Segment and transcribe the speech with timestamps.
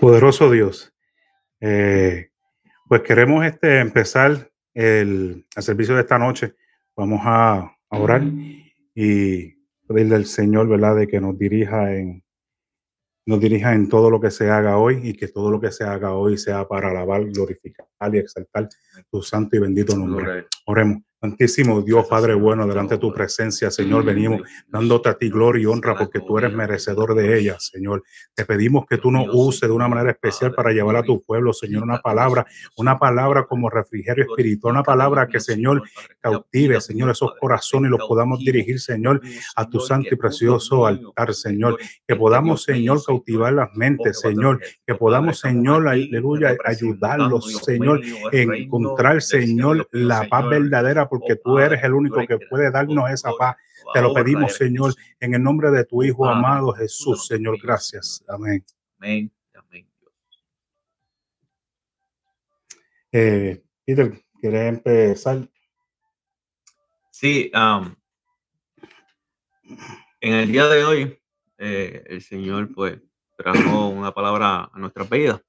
[0.00, 0.92] Poderoso Dios.
[1.60, 2.30] Eh,
[2.88, 6.54] pues queremos este, empezar el, servicio de esta noche.
[6.96, 8.22] Vamos a, orar
[8.94, 9.54] y
[9.86, 12.22] pedirle al Señor, ¿verdad?, de que nos dirija en
[13.26, 15.84] nos dirija en todo lo que se haga hoy y que todo lo que se
[15.84, 18.68] haga hoy sea para alabar, glorificar y exaltar
[19.10, 20.46] tu santo y bendito nombre.
[20.66, 21.02] Oremos.
[21.20, 25.66] Santísimo Dios, Padre bueno, delante de tu presencia, Señor, venimos dándote a ti gloria y
[25.66, 28.02] honra porque tú eres merecedor de ella, Señor.
[28.34, 31.52] Te pedimos que tú nos uses de una manera especial para llevar a tu pueblo,
[31.52, 32.46] Señor, una palabra,
[32.78, 35.82] una palabra como refrigerio espiritual, una palabra que, Señor,
[36.20, 39.20] cautive, Señor, esos corazones y los podamos dirigir, Señor,
[39.56, 41.76] a tu santo y precioso altar, Señor.
[42.08, 44.58] Que podamos, Señor, cautivar las mentes, Señor.
[44.86, 48.00] Que podamos, Señor, aleluya, ayudarlos, Señor,
[48.32, 53.56] encontrar, Señor, la paz verdadera porque tú eres el único que puede darnos esa paz.
[53.92, 57.58] Te lo pedimos, Señor, en el nombre de tu Hijo amado Jesús, Señor.
[57.60, 58.24] Gracias.
[58.28, 58.64] Amén.
[58.98, 59.30] Amén.
[63.12, 65.48] Eh, Peter, ¿quieres empezar?
[67.10, 67.50] Sí,
[70.20, 71.20] en el día de hoy,
[71.58, 73.00] eh, el Señor pues
[73.36, 75.42] trajo una palabra a nuestra vida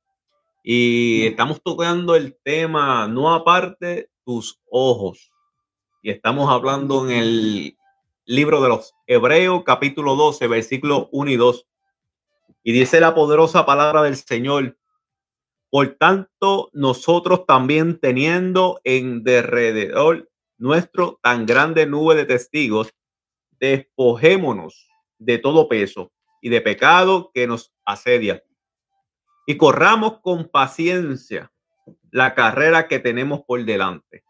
[0.63, 5.30] y estamos tocando el tema no aparte tus ojos
[6.01, 7.77] y estamos hablando en el
[8.25, 11.67] libro de los Hebreos, capítulo 12, versículo 1 y 2.
[12.63, 14.77] Y dice la poderosa palabra del Señor.
[15.69, 22.93] Por tanto, nosotros también teniendo en derredor nuestro tan grande nube de testigos,
[23.59, 28.43] despojémonos de todo peso y de pecado que nos asedia.
[29.45, 31.51] Y corramos con paciencia
[32.09, 34.23] la carrera que tenemos por delante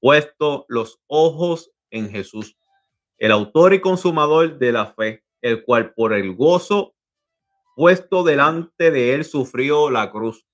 [0.00, 2.56] puesto los ojos en Jesús,
[3.18, 6.94] el autor y consumador de la fe, el cual por el gozo
[7.76, 10.46] puesto delante de él sufrió la cruz,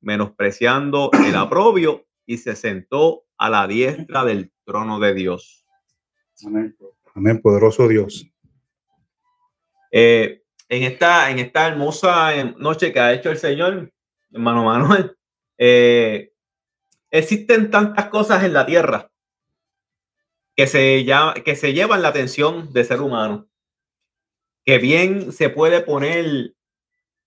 [0.00, 5.66] menospreciando el aprobio y se sentó a la diestra del trono de Dios.
[6.46, 6.76] Amén,
[7.14, 8.26] Amén poderoso Dios.
[9.90, 13.92] Eh, en, esta, en esta hermosa noche que ha hecho el Señor,
[14.32, 15.16] hermano Manuel,
[15.58, 16.29] eh,
[17.10, 19.10] existen tantas cosas en la Tierra
[20.56, 21.06] que se,
[21.44, 23.48] que se llevan la atención del ser humano,
[24.64, 26.54] que bien se puede poner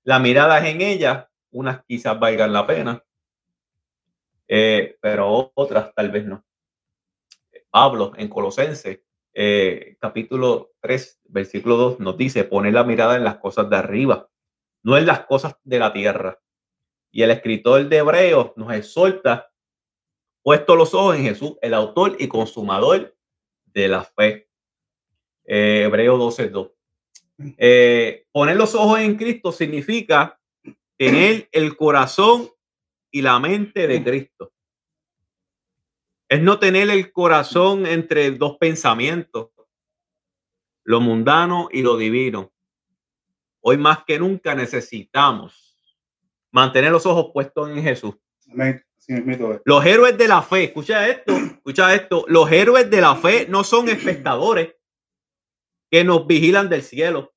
[0.04, 3.04] la mirada en ellas, unas quizás valgan la pena,
[4.48, 6.46] eh, pero otras tal vez no.
[7.70, 13.38] Pablo en Colosense, eh, capítulo 3, versículo 2, nos dice, poner la mirada en las
[13.38, 14.30] cosas de arriba,
[14.84, 16.40] no en las cosas de la tierra.
[17.12, 19.53] Y el escritor de Hebreos nos exhorta
[20.44, 23.16] puesto los ojos en Jesús, el autor y consumador
[23.66, 24.50] de la fe.
[25.46, 26.72] Eh, Hebreo 12.2.
[27.58, 30.40] Eh, poner los ojos en Cristo significa
[30.98, 32.50] tener el corazón
[33.10, 34.54] y la mente de Cristo.
[36.30, 39.50] Es no tener el corazón entre dos pensamientos,
[40.84, 42.52] lo mundano y lo divino.
[43.62, 45.98] Hoy más que nunca necesitamos
[46.52, 48.16] mantener los ojos puestos en Jesús.
[48.52, 48.84] Amén.
[49.66, 52.26] Los héroes de la fe, escucha esto, escucha esto.
[52.28, 54.76] Los héroes de la fe no son espectadores
[55.92, 57.34] que nos vigilan del cielo,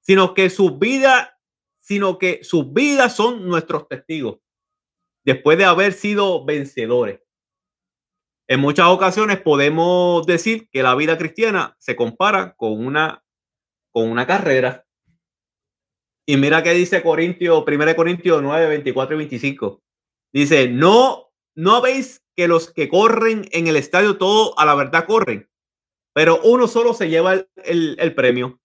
[0.00, 1.30] sino que sus vidas,
[1.78, 4.38] sino que sus vidas son nuestros testigos
[5.24, 7.20] después de haber sido vencedores.
[8.46, 13.24] En muchas ocasiones podemos decir que la vida cristiana se compara con una,
[13.90, 14.86] con una carrera.
[16.26, 19.83] Y mira qué dice Corintios, 1 Corintios 9, 24 y 25.
[20.34, 25.06] Dice, no, no veis que los que corren en el estadio todo a la verdad
[25.06, 25.48] corren,
[26.12, 28.60] pero uno solo se lleva el, premio.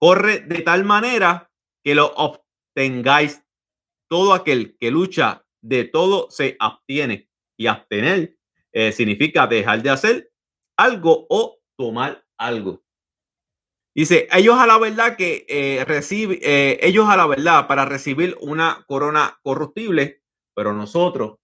[0.00, 1.52] Corre de tal manera
[1.84, 3.44] que lo obtengáis.
[4.10, 7.30] Todo aquel que lucha de todo se abstiene.
[7.56, 8.36] Y abstener
[8.72, 10.32] eh, significa dejar de hacer
[10.76, 12.82] algo o tomar algo.
[13.94, 18.36] Dice, ellos a la verdad que eh, recibe, eh, ellos a la verdad para recibir
[18.40, 20.22] una corona corruptible
[20.58, 21.38] pero nosotros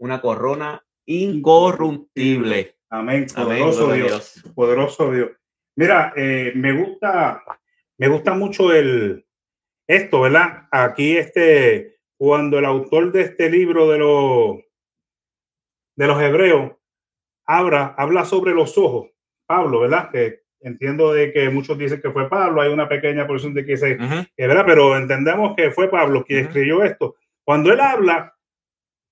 [0.00, 2.76] una corona incorruptible.
[2.90, 3.26] Amén.
[3.32, 4.42] Poderoso Dios.
[4.56, 5.30] Poderoso Dios.
[5.76, 7.44] Mira, eh, me gusta,
[7.96, 9.24] me gusta mucho el
[9.86, 10.66] esto, ¿verdad?
[10.72, 14.56] Aquí este, cuando el autor de este libro de los
[15.94, 16.72] de los hebreos
[17.44, 19.10] habla, habla sobre los ojos,
[19.46, 20.10] Pablo, ¿verdad?
[20.10, 23.74] Que entiendo de que muchos dicen que fue Pablo, hay una pequeña porción de que
[23.74, 23.96] dice,
[24.36, 24.64] ¿verdad?
[24.66, 27.14] Pero entendemos que fue Pablo quien escribió esto.
[27.44, 28.35] Cuando él habla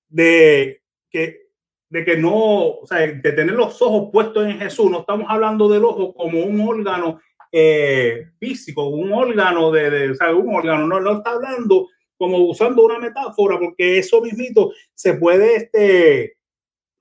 [0.09, 1.47] de que,
[1.89, 5.69] de que no, o sea, de tener los ojos puestos en Jesús, no estamos hablando
[5.69, 7.19] del ojo como un órgano
[7.51, 11.87] eh, físico, un órgano de, de o sea, un órgano, no, no está hablando
[12.17, 16.37] como usando una metáfora, porque eso mismito se puede este,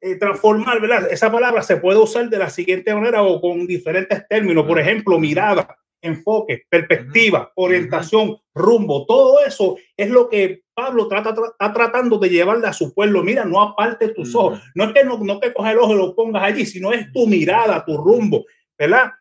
[0.00, 1.10] eh, transformar, ¿verdad?
[1.10, 5.18] Esa palabra se puede usar de la siguiente manera o con diferentes términos, por ejemplo,
[5.18, 12.28] mirada, enfoque, perspectiva, orientación, rumbo, todo eso es lo que Pablo trata, está tratando de
[12.28, 13.22] llevarle a su pueblo.
[13.22, 15.98] Mira, no aparte tus ojos, no es que no, no que coges el ojo y
[15.98, 18.44] lo pongas allí, sino es tu mirada, tu rumbo,
[18.76, 19.12] ¿verdad?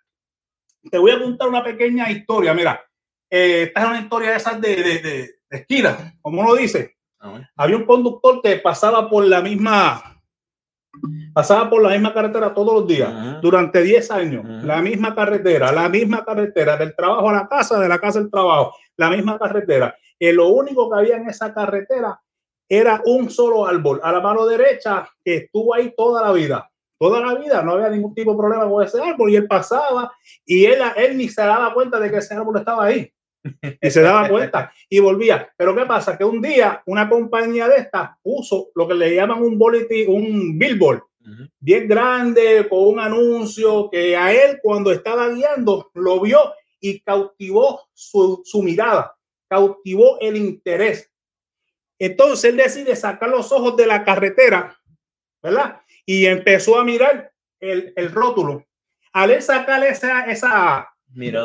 [0.89, 2.83] Te voy a contar una pequeña historia, mira,
[3.29, 6.97] eh, esta es una historia de esas de, de, de, esquina, como uno dice.
[7.19, 10.21] Ah, Había un conductor que pasaba por la misma
[11.33, 15.89] Pasaba por la misma carretera todos los días, durante 10 años, la misma carretera, la
[15.89, 19.95] misma carretera, del trabajo a la casa, de la casa al trabajo, la misma carretera.
[20.19, 22.19] Y lo único que había en esa carretera
[22.69, 26.69] era un solo árbol a la mano derecha que estuvo ahí toda la vida.
[26.99, 30.11] Toda la vida no había ningún tipo de problema con ese árbol y él pasaba
[30.45, 33.11] y él, él ni se daba cuenta de que ese árbol estaba ahí
[33.81, 35.51] y se daba cuenta y volvía.
[35.57, 36.17] Pero ¿qué pasa?
[36.17, 40.57] Que un día una compañía de estas puso lo que le llaman un boletín, un
[40.57, 41.03] billboard,
[41.59, 47.81] bien grande, con un anuncio que a él cuando estaba guiando lo vio y cautivó
[47.93, 49.15] su, su mirada,
[49.47, 51.09] cautivó el interés.
[51.97, 54.77] Entonces él decide sacar los ojos de la carretera,
[55.41, 55.81] ¿verdad?
[56.05, 58.65] Y empezó a mirar el, el rótulo.
[59.13, 60.93] Al él sacar esa, esa,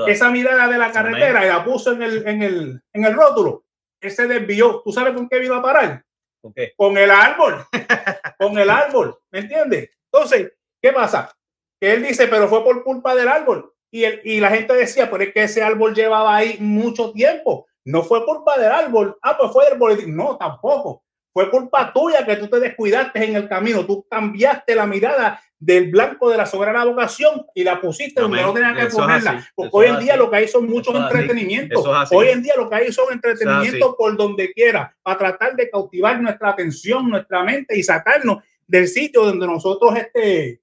[0.06, 3.64] esa mirada de la carretera y la puso en el, en el, en el rótulo.
[4.00, 4.82] Ese desvió.
[4.84, 6.04] ¿Tú sabes con qué vino a parar?
[6.40, 6.72] ¿Con qué?
[6.76, 7.64] Con el árbol.
[8.38, 9.18] con el árbol.
[9.30, 9.90] ¿Me entiendes?
[10.12, 11.34] Entonces, ¿qué pasa?
[11.80, 13.72] Que él dice, pero fue por culpa del árbol.
[13.90, 17.66] Y, el, y la gente decía, pero es que ese árbol llevaba ahí mucho tiempo.
[17.84, 19.18] No fue culpa del árbol.
[19.22, 20.14] Ah, pues fue del boletín.
[20.14, 21.04] No, tampoco.
[21.32, 23.86] Fue culpa tuya que tú te descuidaste en el camino.
[23.86, 28.52] Tú cambiaste la mirada del blanco de la soberana vocación y la pusiste donde no
[28.52, 29.48] tenía que ponerla.
[29.54, 31.84] Porque hoy en día lo que hay son muchos entretenimientos.
[32.12, 36.20] Hoy en día lo que hay son entretenimientos por donde quiera, para tratar de cautivar
[36.20, 40.60] nuestra atención, nuestra mente y sacarnos del sitio donde nosotros este,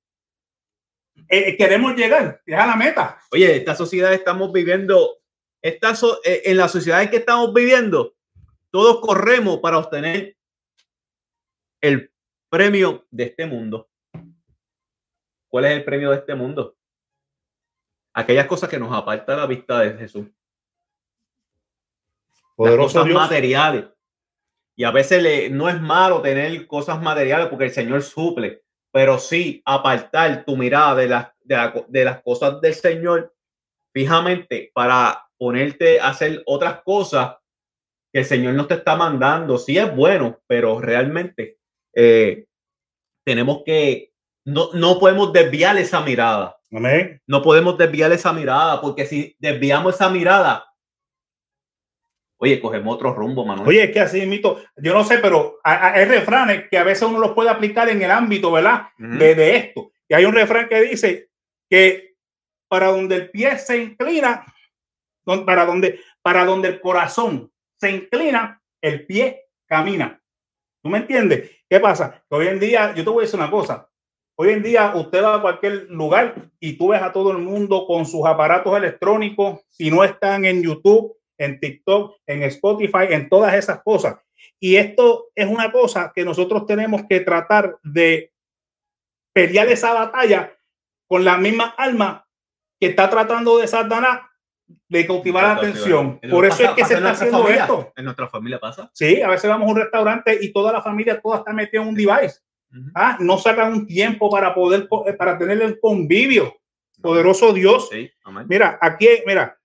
[1.27, 3.19] eh, queremos llegar, es a la meta.
[3.31, 5.17] Oye, esta sociedad estamos viviendo,
[5.61, 5.93] esta
[6.23, 8.15] eh, en la sociedad en que estamos viviendo,
[8.69, 10.37] todos corremos para obtener
[11.81, 12.11] el
[12.49, 13.89] premio de este mundo.
[15.49, 16.75] ¿Cuál es el premio de este mundo?
[18.13, 20.27] Aquellas cosas que nos apartan la vista de Jesús.
[22.55, 23.85] Poderosos cosas materiales.
[24.75, 29.19] Y a veces le, no es malo tener cosas materiales porque el Señor suple, pero
[29.19, 33.33] sí apartar tu mirada de las, de, las cosas del Señor
[33.93, 37.37] fijamente para ponerte a hacer otras cosas
[38.11, 39.57] que el Señor nos te está mandando.
[39.57, 41.57] Sí es bueno, pero realmente
[41.93, 42.45] eh,
[43.25, 44.13] tenemos que
[44.45, 46.57] no, no podemos desviar esa mirada.
[47.27, 50.65] No podemos desviar esa mirada, porque si desviamos esa mirada,
[52.37, 53.67] oye, cogemos otro rumbo, Manuel.
[53.67, 57.19] Oye, es que así mito, yo no sé, pero hay refranes que a veces uno
[57.19, 58.89] los puede aplicar en el ámbito, ¿verdad?
[58.97, 59.91] de, de, esto.
[60.07, 61.29] Y hay un refrán que dice
[61.69, 62.15] que
[62.67, 64.45] para donde el pie se inclina,
[65.45, 70.21] para donde, para donde el corazón se inclina, el pie camina.
[70.83, 71.51] ¿Tú me entiendes?
[71.67, 72.23] ¿Qué pasa?
[72.29, 73.89] hoy en día, yo te voy a decir una cosa,
[74.37, 77.85] Hoy en día usted va a cualquier lugar y tú ves a todo el mundo
[77.87, 83.53] con sus aparatos electrónicos, si no están en YouTube, en TikTok, en Spotify, en todas
[83.53, 84.17] esas cosas.
[84.59, 88.33] Y esto es una cosa que nosotros tenemos que tratar de
[89.33, 90.53] pelear esa batalla
[91.07, 92.27] con la misma alma
[92.79, 94.21] que está tratando de Satanás
[94.89, 96.19] de cautivar la atención.
[96.29, 97.93] Por eso es que se está haciendo esto.
[97.95, 98.89] En nuestra familia pasa.
[98.93, 101.89] Sí, a veces vamos a un restaurante y toda la familia toda está metida en
[101.89, 102.39] un device.
[102.93, 106.55] Ah, no sacan un tiempo para poder, eh, para tener el convivio.
[107.01, 107.89] Poderoso Dios.
[108.47, 109.57] mira, aquí, mira.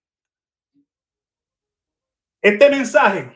[2.42, 3.30] Este mensaje,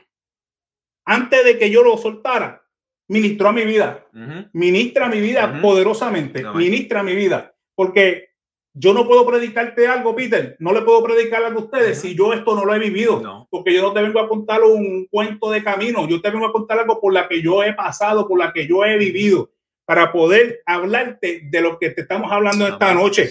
[1.05, 2.63] antes de que yo lo soltara,
[3.09, 4.07] ministró a mi vida.
[4.53, 6.45] Ministra mi vida poderosamente.
[6.55, 7.55] Ministra mi vida.
[7.75, 8.31] Porque
[8.73, 10.57] yo no puedo predicarte algo, Peter.
[10.59, 13.47] No le puedo predicar algo a ustedes si yo esto no lo he vivido.
[13.51, 16.09] Porque yo no te vengo a contar un cuento de camino.
[16.09, 18.67] Yo te vengo a contar algo por la que yo he pasado, por la que
[18.67, 19.54] yo he vivido
[19.85, 23.31] para poder hablarte de lo que te estamos hablando esta noche.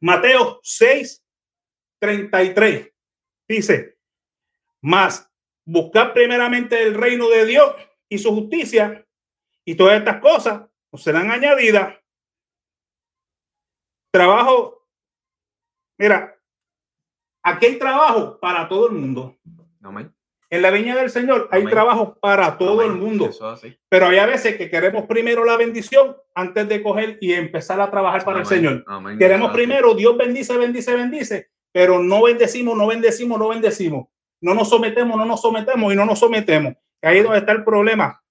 [0.00, 1.24] Mateo 6,
[1.98, 2.92] 33
[3.48, 3.98] dice,
[4.82, 5.30] más
[5.64, 7.74] buscar primeramente el reino de Dios
[8.08, 9.06] y su justicia
[9.64, 11.98] y todas estas cosas os serán añadidas.
[14.12, 14.86] Trabajo,
[15.98, 16.38] mira,
[17.42, 19.38] aquí hay trabajo para todo el mundo.
[19.82, 20.13] Amén.
[20.54, 23.28] En la viña del Señor hay trabajo para todo el mundo.
[23.88, 27.90] Pero hay a veces que queremos primero la bendición antes de coger y empezar a
[27.90, 28.84] trabajar para el Señor.
[29.18, 34.06] Queremos primero, Dios bendice, bendice, bendice, pero no bendecimos, no bendecimos, no bendecimos.
[34.40, 36.74] No nos sometemos, no nos sometemos y no nos sometemos.
[37.02, 38.22] Ahí es donde está el problema.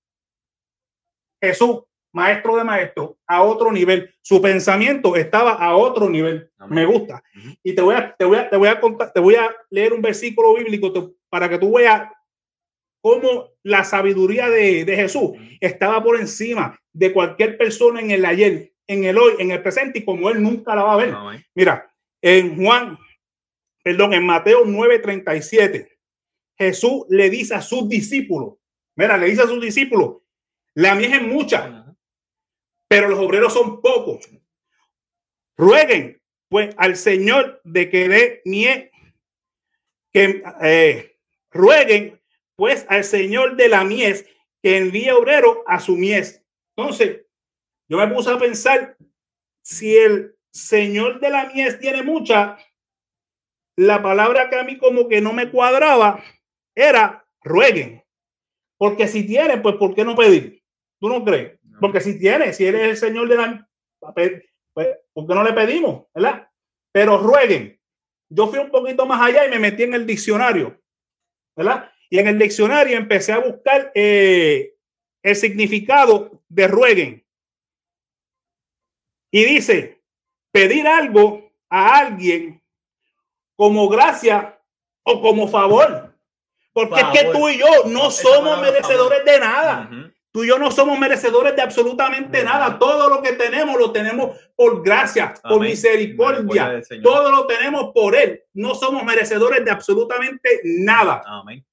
[1.42, 1.82] Jesús,
[2.13, 4.15] maestro de maestro, a otro nivel.
[4.22, 6.50] Su pensamiento estaba a otro nivel.
[6.70, 7.22] Me gusta.
[7.62, 9.92] Y te voy a, te voy a, te voy a contar, te voy a leer
[9.92, 10.94] un versículo bíblico
[11.34, 12.12] para que tú veas
[13.02, 18.72] cómo la sabiduría de, de Jesús estaba por encima de cualquier persona en el ayer,
[18.86, 21.42] en el hoy, en el presente y como él nunca la va a ver.
[21.56, 23.00] Mira, en Juan,
[23.82, 25.90] perdón, en Mateo 9:37,
[26.56, 28.60] Jesús le dice a sus discípulos,
[28.96, 30.18] mira, le dice a sus discípulos,
[30.75, 31.96] la mies es mucha,
[32.88, 34.30] pero los obreros son pocos.
[35.58, 38.92] Rueguen pues al Señor de que dé mies,
[40.12, 41.12] que eh,
[41.53, 42.22] rueguen
[42.55, 44.25] pues al Señor de la mies
[44.62, 46.43] que envíe obrero a su mies.
[46.75, 47.25] Entonces,
[47.89, 48.98] yo me puse a pensar
[49.63, 52.57] si el Señor de la mies tiene mucha,
[53.75, 56.24] la palabra que a mí como que no me cuadraba
[56.75, 58.03] era rueguen.
[58.77, 60.63] Porque si tiene, pues ¿por qué no pedir?
[61.00, 61.60] ¿Tú no crees?
[61.79, 63.69] Porque si tiene, si eres el Señor de la
[64.74, 66.05] pues, ¿por qué no le pedimos?
[66.13, 66.50] ¿Verdad?
[66.91, 67.79] Pero rueguen.
[68.29, 70.81] Yo fui un poquito más allá y me metí en el diccionario,
[71.55, 71.91] ¿verdad?
[72.10, 74.75] Y en el diccionario empecé a buscar eh,
[75.22, 77.25] el significado de rueguen.
[79.31, 80.03] Y dice,
[80.51, 82.62] pedir algo a alguien
[83.55, 84.60] como gracia
[85.03, 86.13] o como favor.
[86.72, 90.02] Porque es que tú y yo no somos merecedores de nada.
[90.34, 92.80] Tú y yo no somos merecedores de absolutamente nada.
[92.80, 96.82] Todo lo que tenemos lo tenemos por gracia, por misericordia.
[97.04, 98.42] Todo lo tenemos por Él.
[98.52, 101.22] No somos merecedores de absolutamente nada.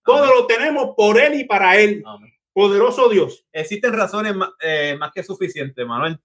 [0.05, 2.05] Todo lo tenemos por Él y para Él.
[2.53, 3.47] Poderoso Dios.
[3.51, 6.21] Existen razones eh, más que suficientes, Manuel,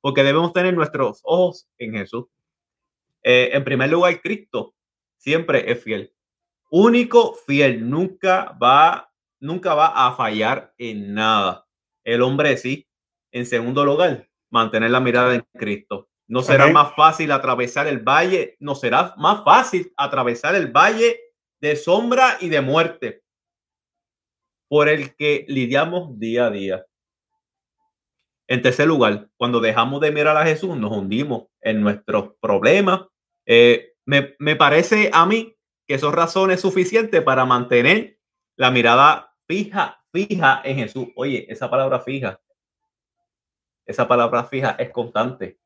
[0.00, 2.24] porque debemos tener nuestros ojos en Jesús.
[3.22, 4.74] Eh, en primer lugar, Cristo
[5.18, 6.14] siempre es fiel.
[6.70, 9.07] Único fiel, nunca va,
[9.40, 11.66] nunca va a fallar en nada.
[12.04, 12.86] El hombre sí.
[13.30, 16.08] En segundo lugar, mantener la mirada en Cristo.
[16.26, 21.20] No será más fácil atravesar el valle, no será más fácil atravesar el valle
[21.60, 23.22] de sombra y de muerte
[24.68, 26.86] por el que lidiamos día a día.
[28.46, 33.06] En tercer lugar, cuando dejamos de mirar a Jesús, nos hundimos en nuestros problemas.
[33.46, 38.18] Eh, me, me, parece a mí que son razones suficientes para mantener
[38.56, 41.08] la mirada fija, fija en Jesús.
[41.16, 42.40] Oye, esa palabra fija,
[43.86, 45.58] esa palabra fija es constante.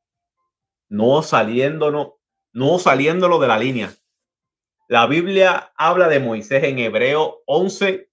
[0.89, 2.12] No saliéndonos,
[2.53, 3.93] no saliéndolo de la línea.
[4.89, 8.09] La Biblia habla de Moisés en Hebreo 11,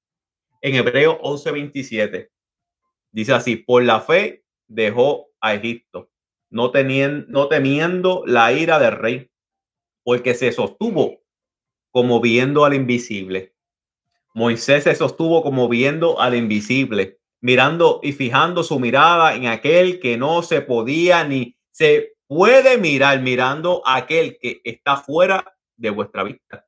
[0.61, 2.31] en Hebreo 11, 27.
[3.11, 6.09] Dice así, por la fe dejó a Egipto,
[6.49, 9.31] no, teniendo, no temiendo la ira del rey,
[10.03, 11.21] porque se sostuvo
[11.91, 13.55] como viendo al invisible.
[14.33, 20.17] Moisés se sostuvo como viendo al invisible, mirando y fijando su mirada en aquel que
[20.17, 26.23] no se podía ni se puede mirar, mirando a aquel que está fuera de vuestra
[26.23, 26.67] vista.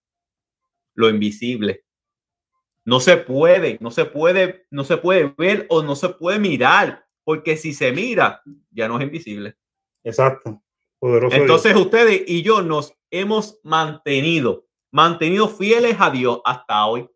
[0.95, 1.85] Lo invisible.
[2.83, 7.05] No se puede, no se puede, no se puede ver o no se puede mirar,
[7.23, 8.41] porque si se mira,
[8.71, 9.55] ya no es invisible.
[10.03, 10.63] Exacto.
[11.01, 17.07] Entonces ustedes y yo nos hemos mantenido, mantenido fieles a Dios hasta hoy,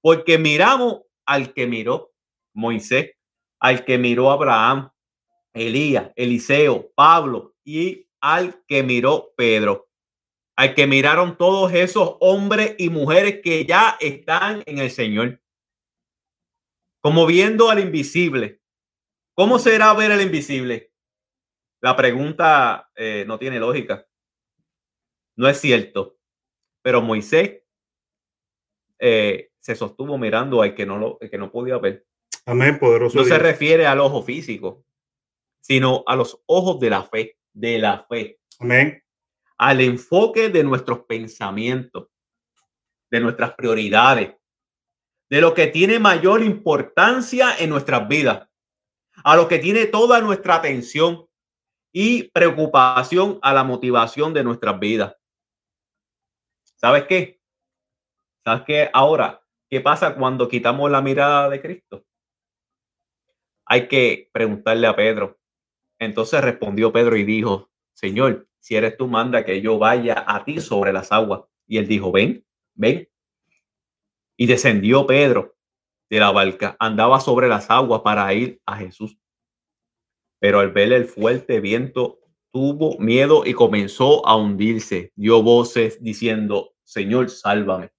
[0.00, 2.12] porque miramos al que miró
[2.54, 3.12] Moisés,
[3.60, 4.90] al que miró Abraham,
[5.52, 9.88] Elías, Eliseo, Pablo y al que miró Pedro
[10.56, 15.40] al que miraron todos esos hombres y mujeres que ya están en el Señor.
[17.00, 18.60] Como viendo al invisible.
[19.34, 20.92] ¿Cómo será ver al invisible?
[21.80, 24.06] La pregunta eh, no tiene lógica.
[25.36, 26.18] No es cierto.
[26.82, 27.62] Pero Moisés
[28.98, 32.04] eh, se sostuvo mirando al que no, lo, que no podía ver.
[32.44, 33.16] Amén, poderoso.
[33.16, 34.84] No se refiere al ojo físico,
[35.60, 38.38] sino a los ojos de la fe, de la fe.
[38.58, 39.02] Amén
[39.62, 42.08] al enfoque de nuestros pensamientos,
[43.12, 44.34] de nuestras prioridades,
[45.30, 48.48] de lo que tiene mayor importancia en nuestras vidas,
[49.22, 51.28] a lo que tiene toda nuestra atención
[51.92, 55.14] y preocupación a la motivación de nuestras vidas.
[56.74, 57.40] ¿Sabes qué?
[58.44, 58.90] ¿Sabes qué?
[58.92, 59.41] Ahora,
[59.72, 62.04] ¿qué pasa cuando quitamos la mirada de Cristo?
[63.64, 65.40] Hay que preguntarle a Pedro.
[65.98, 70.60] Entonces respondió Pedro y dijo, Señor, si eres tú, manda que yo vaya a ti
[70.60, 71.44] sobre las aguas.
[71.66, 73.08] Y él dijo, ven, ven.
[74.36, 75.56] Y descendió Pedro
[76.10, 79.16] de la barca, andaba sobre las aguas para ir a Jesús.
[80.38, 82.20] Pero al ver el fuerte viento
[82.52, 85.12] tuvo miedo y comenzó a hundirse.
[85.16, 87.90] Dio voces diciendo, Señor, sálvame.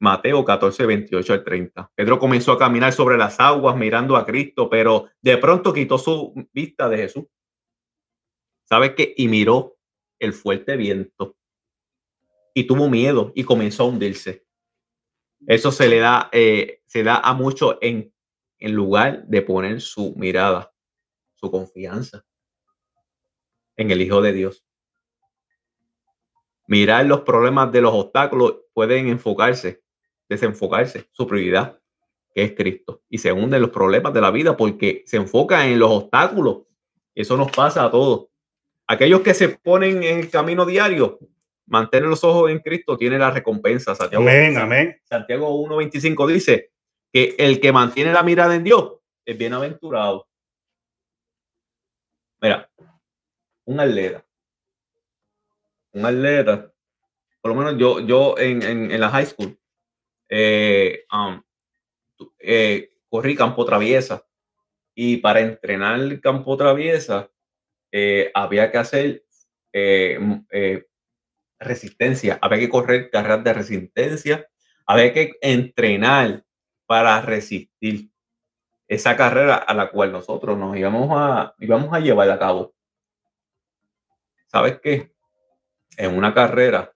[0.00, 1.92] Mateo 14, 28 al 30.
[1.94, 6.32] Pedro comenzó a caminar sobre las aguas mirando a Cristo, pero de pronto quitó su
[6.52, 7.24] vista de Jesús.
[8.64, 9.14] ¿Sabes qué?
[9.16, 9.76] Y miró
[10.20, 11.36] el fuerte viento
[12.54, 14.46] y tuvo miedo y comenzó a hundirse.
[15.46, 18.12] Eso se le da, eh, se da a mucho en,
[18.58, 20.72] en lugar de poner su mirada,
[21.34, 22.24] su confianza
[23.76, 24.64] en el Hijo de Dios.
[26.66, 29.82] Mirar los problemas de los obstáculos pueden enfocarse
[30.28, 31.78] desenfocarse, su prioridad,
[32.34, 33.02] que es Cristo.
[33.08, 36.62] Y se hunden los problemas de la vida porque se enfoca en los obstáculos.
[37.14, 38.28] Eso nos pasa a todos.
[38.86, 41.18] Aquellos que se ponen en el camino diario,
[41.66, 43.94] mantener los ojos en Cristo, tiene la recompensa.
[43.94, 45.00] Santiago, amén, amén.
[45.04, 46.70] Santiago 1.25 dice
[47.12, 48.94] que el que mantiene la mirada en Dios
[49.24, 50.26] es bienaventurado.
[52.40, 52.70] Mira,
[53.64, 54.24] un atleta,
[55.92, 56.72] un atleta,
[57.40, 59.58] por lo menos yo, yo en, en, en la high school,
[60.28, 61.42] eh, um,
[62.38, 64.24] eh, corrí campo traviesa
[64.94, 67.30] y para entrenar el campo traviesa
[67.92, 69.24] eh, había que hacer
[71.60, 74.48] resistencia, había que correr carreras de resistencia,
[74.86, 76.44] había que entrenar
[76.86, 78.10] para resistir
[78.88, 82.74] esa carrera a la cual nosotros nos íbamos a, íbamos a llevar a cabo.
[84.46, 85.12] ¿Sabes qué?
[85.98, 86.90] En una carrera,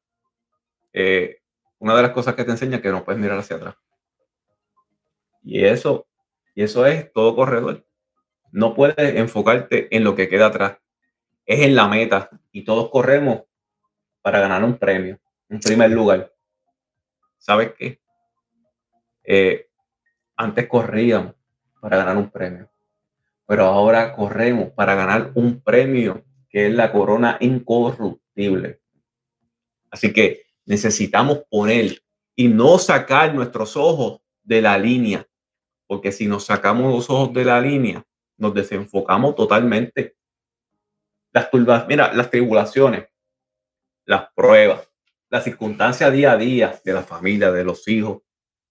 [0.94, 1.41] eh,
[1.82, 3.74] una de las cosas que te enseña es que no puedes mirar hacia atrás.
[5.42, 6.06] Y eso,
[6.54, 7.84] y eso es todo corredor.
[8.52, 10.78] No puedes enfocarte en lo que queda atrás.
[11.44, 12.30] Es en la meta.
[12.52, 13.42] Y todos corremos
[14.20, 16.32] para ganar un premio, un primer lugar.
[17.38, 18.00] ¿Sabes qué?
[19.24, 19.68] Eh,
[20.36, 21.34] antes corríamos
[21.80, 22.70] para ganar un premio,
[23.44, 28.80] pero ahora corremos para ganar un premio que es la corona incorruptible.
[29.90, 32.02] Así que necesitamos poner
[32.34, 35.26] y no sacar nuestros ojos de la línea,
[35.86, 38.04] porque si nos sacamos los ojos de la línea,
[38.36, 40.16] nos desenfocamos totalmente.
[41.32, 43.08] Las turbas, mira, las tribulaciones,
[44.04, 44.88] las pruebas,
[45.30, 48.22] las circunstancias día a día de la familia, de los hijos,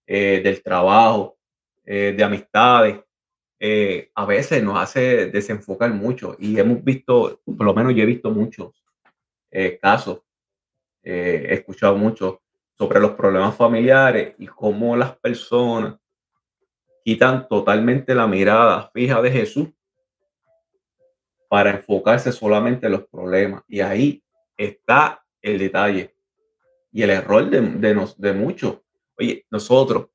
[0.06, 1.38] eh, del trabajo,
[1.86, 3.00] eh, de amistades,
[3.60, 8.08] eh, a veces nos hace desenfocar mucho y hemos visto, por lo menos yo he
[8.08, 8.84] visto muchos
[9.82, 10.22] casos
[11.04, 12.42] eh, he escuchado mucho
[12.78, 15.96] sobre los problemas familiares y cómo las personas
[17.04, 19.70] quitan totalmente la mirada fija de Jesús
[21.48, 23.64] para enfocarse solamente en los problemas.
[23.68, 24.24] Y ahí
[24.56, 26.16] está el detalle
[26.92, 27.62] y el error de,
[28.18, 28.80] de, muchos.
[29.18, 30.08] Oye, nosotros,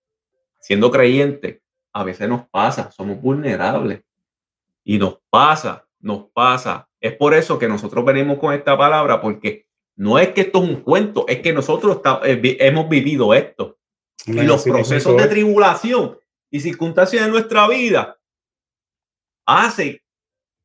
[0.61, 1.61] siendo creyentes,
[1.93, 4.03] a veces nos pasa, somos vulnerables.
[4.85, 6.89] Y nos pasa, nos pasa.
[7.01, 9.66] Es por eso que nosotros venimos con esta palabra, porque
[9.97, 13.79] no es que esto es un cuento, es que nosotros eh, hemos vivido esto.
[14.27, 16.19] y los procesos de tribulación
[16.51, 18.19] y circunstancias de nuestra vida
[19.47, 20.01] hacen,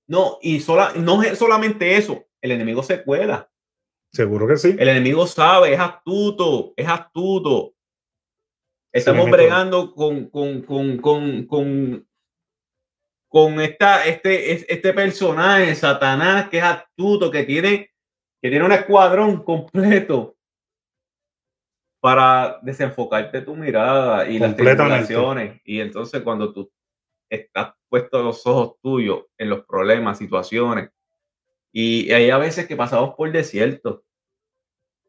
[0.07, 3.49] no, y sola, no es solamente eso, el enemigo se cuela.
[4.11, 4.75] Seguro que sí.
[4.77, 7.73] El enemigo sabe, es astuto, es astuto.
[8.91, 12.07] Estamos bregando con, con, con, con, con,
[13.29, 17.90] con esta, este, este personaje, Satanás, que es astuto, que tiene
[18.41, 20.35] que tiene un escuadrón completo
[21.99, 25.61] para desenfocarte tu mirada y las tribulaciones.
[25.63, 26.71] Y entonces cuando tú
[27.29, 30.89] estás puesto los ojos tuyos en los problemas, situaciones,
[31.71, 34.03] y hay a veces que pasamos por desierto,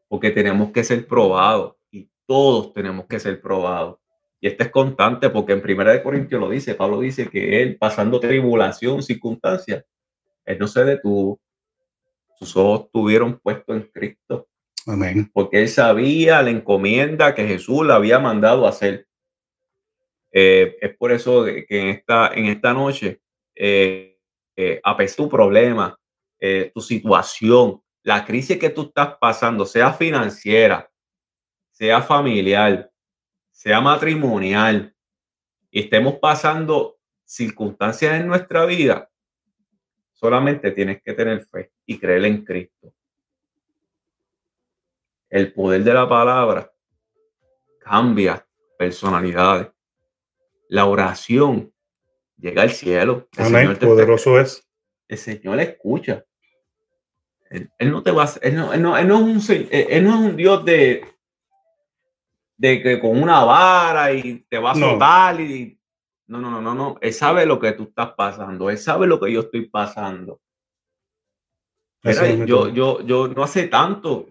[0.07, 3.97] porque tenemos que ser probados y todos tenemos que ser probados.
[4.39, 7.77] Y este es constante porque en Primera de Corintios lo dice, Pablo dice que él
[7.77, 9.83] pasando tribulación, circunstancias,
[10.45, 11.39] él no se detuvo,
[12.37, 14.47] sus ojos estuvieron puestos en Cristo.
[14.85, 15.29] Amén.
[15.33, 19.07] Porque él sabía la encomienda que Jesús le había mandado hacer.
[20.31, 23.21] Eh, es por eso que en esta, en esta noche,
[23.55, 24.19] eh,
[24.55, 25.99] eh, a pesar de tu problema,
[26.73, 30.91] tu situación, la crisis que tú estás pasando, sea financiera,
[31.71, 32.91] sea familiar,
[33.49, 34.93] sea matrimonial,
[35.71, 39.09] y estemos pasando circunstancias en nuestra vida,
[40.23, 42.93] Solamente tienes que tener fe y creer en Cristo.
[45.29, 46.71] El poder de la palabra
[47.81, 48.47] cambia
[48.79, 49.67] personalidades.
[50.69, 51.73] La oración
[52.37, 53.27] llega al cielo.
[53.35, 53.77] Amén.
[53.77, 54.65] Poderoso es.
[55.09, 56.23] El Señor escucha.
[57.49, 60.37] Él, no te va a, él no, él no, es un, él no es un
[60.37, 61.05] Dios de,
[62.55, 65.77] de que con una vara y te va a soltar y
[66.27, 66.97] no, no, no, no, no.
[67.01, 68.69] Él sabe lo que tú estás pasando.
[68.69, 70.41] Él sabe lo que yo estoy pasando.
[72.45, 74.27] yo, yo, yo no hace tanto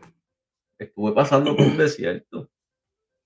[0.78, 2.48] estuve pasando por un desierto.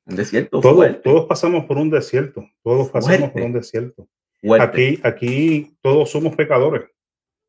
[0.06, 2.48] Un desierto todos, Todos pasamos por un desierto.
[2.62, 4.08] Todos pasamos por un desierto.
[4.60, 6.88] Aquí, aquí todos somos pecadores.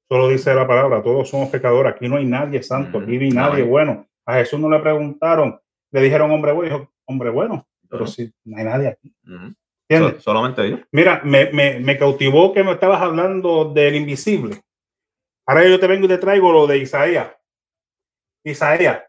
[0.10, 1.93] Solo dice la palabra, todos somos pecadores.
[1.93, 4.08] Aquí no hay nadie santo, aquí ni nadie bueno.
[4.25, 5.60] A Jesús no le preguntaron,
[5.91, 9.13] le dijeron hombre bueno, hombre bueno, pero sí, no hay nadie aquí.
[10.19, 10.78] Solamente yo.
[10.91, 14.62] Mira, me, me, me, cautivó que me estabas hablando del invisible.
[15.45, 17.32] Ahora yo te vengo y te traigo lo de Isaías.
[18.43, 19.04] Isaías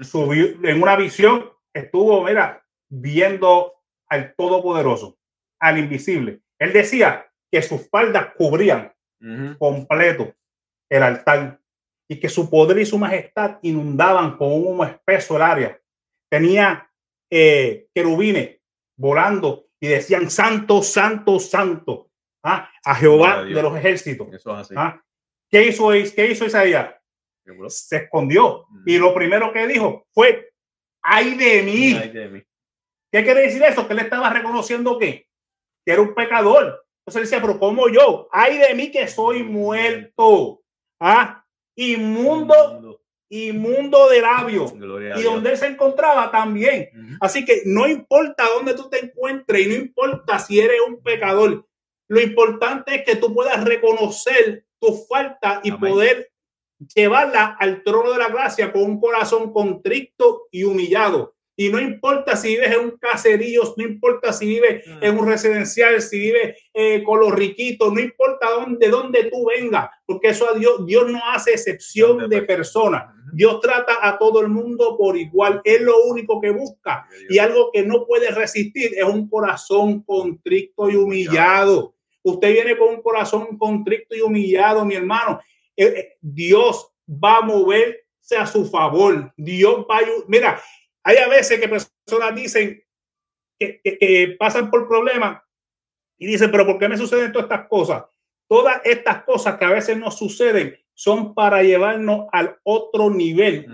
[0.00, 3.74] subió en una visión, estuvo, mira, viendo
[4.08, 5.18] al Todopoderoso,
[5.60, 6.40] al invisible.
[6.58, 8.92] Él decía que sus espaldas cubrían
[9.58, 10.34] completo
[10.90, 11.60] el altar
[12.08, 15.80] y que su poder y su majestad inundaban con un humo espeso el área.
[16.30, 16.90] Tenía
[17.30, 18.60] eh, querubines
[18.96, 22.10] volando y decían santo, santo, santo
[22.42, 22.70] ¿ah?
[22.82, 24.28] a Jehová de los ejércitos.
[24.74, 24.98] ¿ah?
[25.50, 26.94] ¿Qué hizo, ¿Qué hizo Isaías?
[27.68, 30.54] Se escondió y lo primero que dijo fue,
[31.02, 32.44] ay de mí.
[33.12, 33.86] ¿Qué quiere decir eso?
[33.86, 35.28] Que él estaba reconociendo que,
[35.84, 39.42] que era un pecador, entonces él decía, pero como yo, ay de mí que soy
[39.42, 40.62] muerto,
[40.98, 41.44] ah,
[41.76, 44.72] inmundo, inmundo de labio.
[45.16, 46.90] y donde él se encontraba también.
[47.20, 51.66] Así que no importa dónde tú te encuentres y no importa si eres un pecador,
[52.08, 56.30] lo importante es que tú puedas reconocer tu falta y poder
[56.94, 61.34] llevarla al trono de la gracia con un corazón contrito y humillado.
[61.56, 65.04] Y no importa si vives en un caserío, no importa si vives mm.
[65.04, 69.88] en un residencial, si vives eh, con los riquitos, no importa dónde, dónde tú vengas,
[70.04, 73.04] porque eso a Dios, Dios no hace excepción de personas.
[73.32, 75.60] Dios trata a todo el mundo por igual.
[75.64, 77.06] Es lo único que busca.
[77.28, 81.94] Y algo que no puede resistir es un corazón contrito y humillado.
[82.22, 85.40] Usted viene con un corazón contrito y humillado, mi hermano.
[85.76, 89.32] Eh, eh, Dios va a moverse a su favor.
[89.36, 90.02] Dios va a...
[90.28, 90.62] Mira,
[91.04, 92.82] hay a veces que personas dicen
[93.58, 95.42] que, pasan por problemas
[96.18, 98.04] y dicen, pero ¿por qué me suceden todas estas cosas?
[98.48, 103.66] Todas estas cosas que a veces nos suceden son para llevarnos al otro nivel.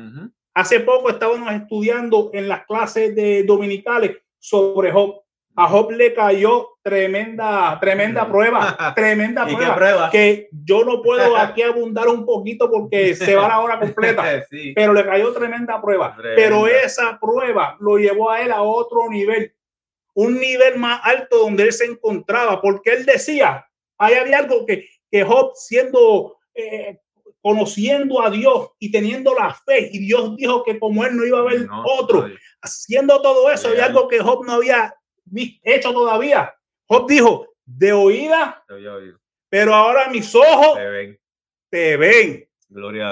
[0.55, 5.23] Hace poco estábamos estudiando en las clases de dominicales sobre Job.
[5.55, 12.09] A Job le cayó tremenda, tremenda prueba, tremenda prueba, que yo no puedo aquí abundar
[12.09, 14.43] un poquito porque se va la hora completa,
[14.75, 16.17] pero le cayó tremenda prueba.
[16.37, 19.55] Pero esa prueba lo llevó a él a otro nivel,
[20.15, 23.67] un nivel más alto donde él se encontraba, porque él decía,
[23.99, 26.37] ahí había algo que, que Job siendo...
[26.55, 26.99] Eh,
[27.43, 31.39] conociendo a Dios y teniendo la fe, y Dios dijo que como él no iba
[31.39, 32.29] a haber otro,
[32.61, 34.95] haciendo todo eso, había algo que Job no había
[35.63, 36.55] hecho todavía.
[36.91, 38.65] Job dijo, de oída,
[39.49, 40.77] pero ahora mis ojos
[41.71, 42.49] te ven.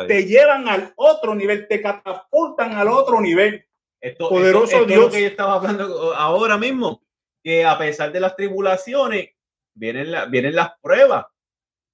[0.09, 3.65] Te llevan al otro nivel, te catapultan al otro nivel.
[4.01, 5.13] Esto, Poderoso Dios.
[5.13, 7.05] que yo estaba hablando ahora mismo,
[7.41, 9.31] que a pesar de las tribulaciones,
[9.75, 11.27] vienen, vienen las pruebas.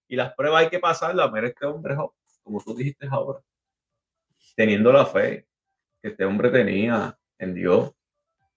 [0.08, 1.30] Y las pruebas hay que pasarlas.
[1.32, 1.96] Mira este hombre,
[2.42, 3.40] como tú dijiste ahora,
[4.56, 5.46] teniendo la fe
[6.02, 7.92] que este hombre tenía en Dios,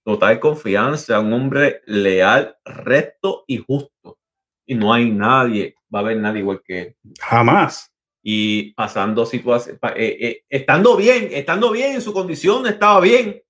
[0.08, 4.18] total confianza, un hombre leal, recto y justo.
[4.66, 6.96] Y no hay nadie, va a haber nadie igual que él.
[7.20, 7.94] Jamás.
[8.24, 13.44] Y pasando situaciones, eh, eh, estando bien, estando bien en su condición, estaba bien.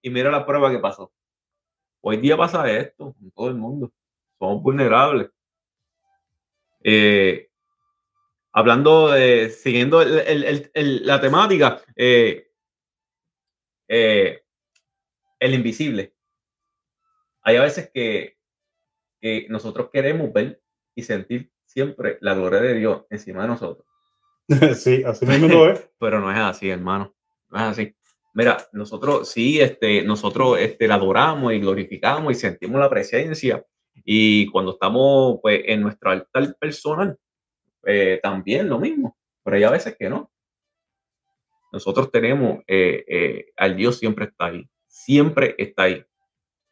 [0.00, 1.12] Y mira la prueba que pasó.
[2.00, 3.92] Hoy día pasa esto en todo el mundo.
[4.38, 5.28] Somos vulnerables.
[6.82, 7.50] Eh,
[8.52, 12.46] hablando de, siguiendo la temática, eh,
[15.40, 16.14] el invisible.
[17.42, 18.38] Hay a veces que,
[19.48, 20.62] nosotros queremos ver
[20.94, 23.86] y sentir siempre la gloria de Dios encima de nosotros.
[24.74, 25.90] Sí, así mismo es.
[25.98, 27.14] Pero no es así, hermano.
[27.50, 27.96] No es así.
[28.34, 33.64] Mira, nosotros sí, este, nosotros este, la adoramos y glorificamos y sentimos la presencia.
[34.04, 37.16] Y cuando estamos pues, en nuestro altar personal,
[37.84, 39.16] eh, también lo mismo.
[39.44, 40.30] Pero hay a veces que no.
[41.72, 44.68] Nosotros tenemos, eh, eh, al Dios siempre está ahí
[45.04, 46.04] siempre está ahí.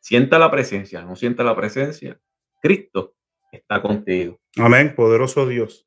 [0.01, 2.21] Sienta la presencia, no sienta la presencia.
[2.61, 3.14] Cristo
[3.51, 4.38] está contigo.
[4.57, 5.87] Amén, poderoso Dios.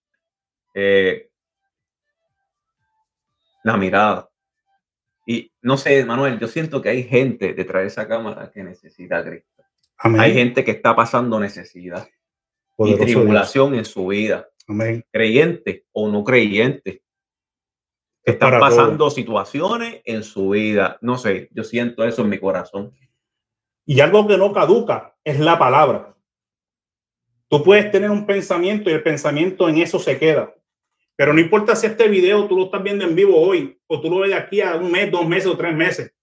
[0.74, 1.30] Eh,
[3.64, 4.30] la mirada.
[5.26, 9.20] Y no sé, Manuel, yo siento que hay gente detrás de esa cámara que necesita
[9.20, 9.64] a Cristo.
[9.98, 12.10] Hay gente que está pasando necesidad
[12.80, 14.50] y tribulación en su vida.
[14.68, 15.06] Amén.
[15.12, 17.04] Creyente o no creyente
[18.24, 20.98] están pasando situaciones en su vida.
[21.02, 22.94] No sé, yo siento eso en mi corazón.
[23.86, 26.16] Y algo que no caduca es la palabra.
[27.48, 30.54] Tú puedes tener un pensamiento y el pensamiento en eso se queda.
[31.16, 34.10] Pero no importa si este video tú lo estás viendo en vivo hoy o tú
[34.10, 36.14] lo ves de aquí a un mes, dos meses o tres meses.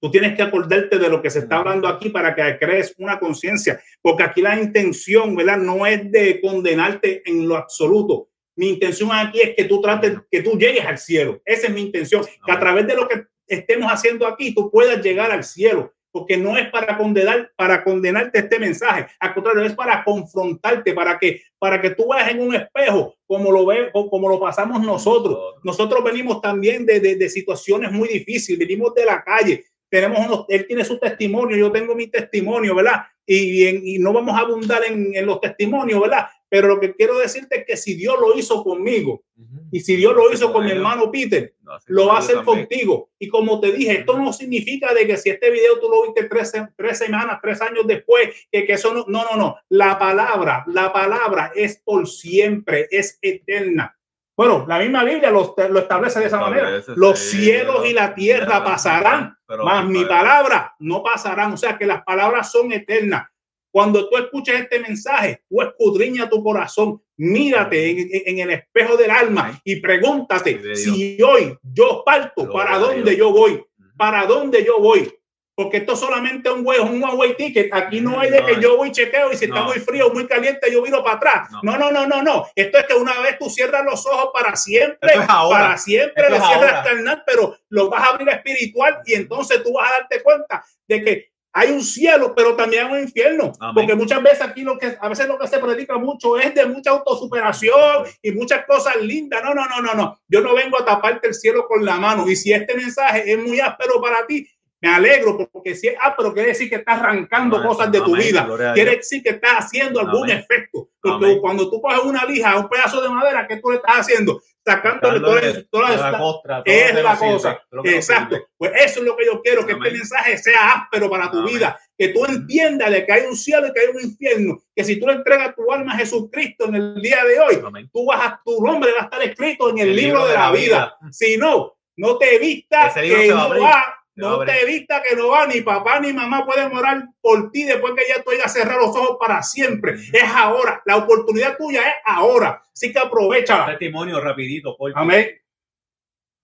[0.00, 3.18] Tú tienes que acordarte de lo que se está hablando aquí para que crees una
[3.18, 5.56] conciencia, porque aquí la intención, ¿verdad?
[5.56, 8.28] No es de condenarte en lo absoluto.
[8.56, 11.40] Mi intención aquí es que tú trates, que tú llegues al cielo.
[11.44, 15.02] Esa es mi intención, que a través de lo que estemos haciendo aquí, tú puedas
[15.02, 19.74] llegar al cielo porque no es para condenar, para condenarte este mensaje, al contrario, es
[19.74, 24.28] para confrontarte, para que, para que tú veas en un espejo como lo ve, como
[24.28, 25.56] lo pasamos nosotros.
[25.64, 30.44] Nosotros venimos también de, de, de situaciones muy difíciles, venimos de la calle, tenemos unos,
[30.50, 33.06] él tiene su testimonio, yo tengo mi testimonio, ¿verdad?
[33.26, 36.28] Y, y no vamos a abundar en, en, los testimonios, ¿verdad?
[36.54, 39.24] Pero lo que quiero decirte es que si Dios lo hizo conmigo
[39.72, 41.52] y si Dios lo hizo con mi hermano Peter,
[41.86, 43.10] lo va a hacer contigo.
[43.18, 46.28] Y como te dije, esto no significa de que si este video tú lo viste
[46.28, 49.56] tres, tres semanas, tres años después, que, que eso no, no, no, no.
[49.68, 53.98] La palabra, la palabra es por siempre, es eterna.
[54.36, 56.84] Bueno, la misma Biblia lo, lo establece de esa manera.
[56.94, 61.52] Los cielos y la tierra pasarán, mas mi palabra no pasarán.
[61.52, 63.26] O sea que las palabras son eternas.
[63.74, 69.10] Cuando tú escuches este mensaje, tú escudriña tu corazón, mírate en, en, el espejo del
[69.10, 73.60] alma y pregúntate si hoy yo parto, ¿para dónde yo voy?
[73.96, 75.12] ¿Para dónde yo voy?
[75.56, 77.72] porque esto solamente es un way, un one way ticket.
[77.72, 80.70] Aquí no hay de que yo voy chequeo y si está muy frío, muy caliente,
[80.70, 81.48] yo viro para atrás.
[81.62, 81.78] No.
[81.78, 82.46] no, no, no, no.
[82.56, 86.84] Esto es que una vez tú cierras los ojos para siempre, para siempre lo cierras
[86.84, 91.04] carnal, pero lo vas a abrir espiritual y entonces tú vas a darte cuenta de
[91.04, 93.52] que hay un cielo, pero también hay un infierno.
[93.72, 96.66] Porque muchas veces aquí lo que a veces lo que se predica mucho es de
[96.66, 99.40] mucha autosuperación y muchas cosas lindas.
[99.44, 100.18] No, no, no, no, no.
[100.28, 102.28] Yo no vengo a taparte el cielo con la mano.
[102.28, 104.46] Y si este mensaje es muy áspero para ti,
[104.84, 108.46] me alegro porque si ah, pero quiere decir que estás arrancando cosas de tu vida.
[108.74, 110.90] Quiere decir que estás haciendo algún efecto.
[111.00, 114.42] Porque cuando tú coges una lija, un pedazo de madera, ¿qué tú le estás haciendo?
[114.64, 117.62] Sacándole toda, toda, la, costra, es la cosa.
[117.84, 118.36] Exacto.
[118.56, 121.78] Pues eso es lo que yo quiero, que este mensaje sea áspero para tu vida.
[121.96, 124.62] Que tú entiendas de que hay un cielo y que hay un infierno.
[124.74, 128.06] Que si tú le entregas tu alma a Jesucristo en el día de hoy, tú
[128.06, 130.96] vas a, tu nombre va a estar escrito en el, libro, de la, vida.
[131.10, 135.60] Si no, no te vistas que no va no te vista que no va, ni
[135.60, 139.16] papá ni mamá pueden morar por ti después que ya tú hayas cerrado los ojos
[139.18, 139.94] para siempre.
[140.12, 140.82] Es ahora.
[140.86, 142.62] La oportunidad tuya es ahora.
[142.72, 143.66] Así que aprovecha.
[143.66, 145.30] Testimonio rapidito, por Amén.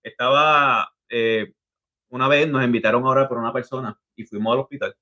[0.02, 1.52] Estaba, eh,
[2.08, 4.96] una vez nos invitaron a orar por una persona y fuimos al hospital.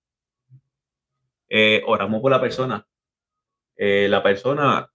[1.49, 2.87] Eh, oramos por la persona.
[3.77, 4.91] Eh, la persona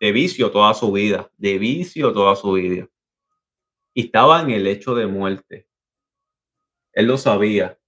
[0.00, 2.88] de vicio toda su vida, de vicio toda su vida.
[3.92, 5.68] Y estaba en el hecho de muerte
[6.94, 7.78] él lo sabía.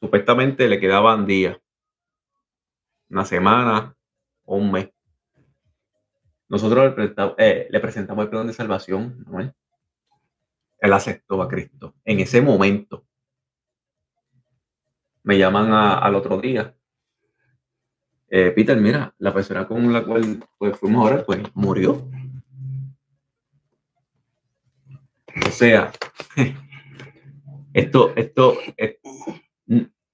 [0.00, 1.58] Supuestamente le quedaban días,
[3.08, 3.96] una semana
[4.44, 4.90] o un mes.
[6.48, 9.24] Nosotros le presentamos, eh, le presentamos el plan de salvación.
[9.26, 9.40] ¿no?
[9.40, 11.94] Él aceptó a Cristo.
[12.04, 13.06] En ese momento,
[15.22, 16.76] me llaman al otro día.
[18.28, 22.08] Eh, Peter, mira, la persona con la cual pues, fuimos a orar, pues murió.
[25.46, 25.92] O sea,
[27.74, 28.56] Esto, esto,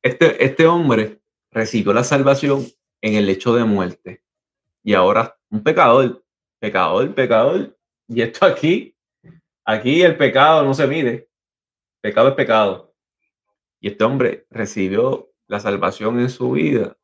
[0.03, 1.21] este, este hombre
[1.51, 2.67] recibió la salvación
[3.03, 4.23] en el hecho de muerte.
[4.83, 6.25] Y ahora un pecador,
[6.59, 7.77] pecador, pecador.
[8.09, 8.97] Y esto aquí,
[9.63, 11.29] aquí el pecado no se mide.
[12.01, 12.95] Pecado es pecado.
[13.79, 16.97] Y este hombre recibió la salvación en su vida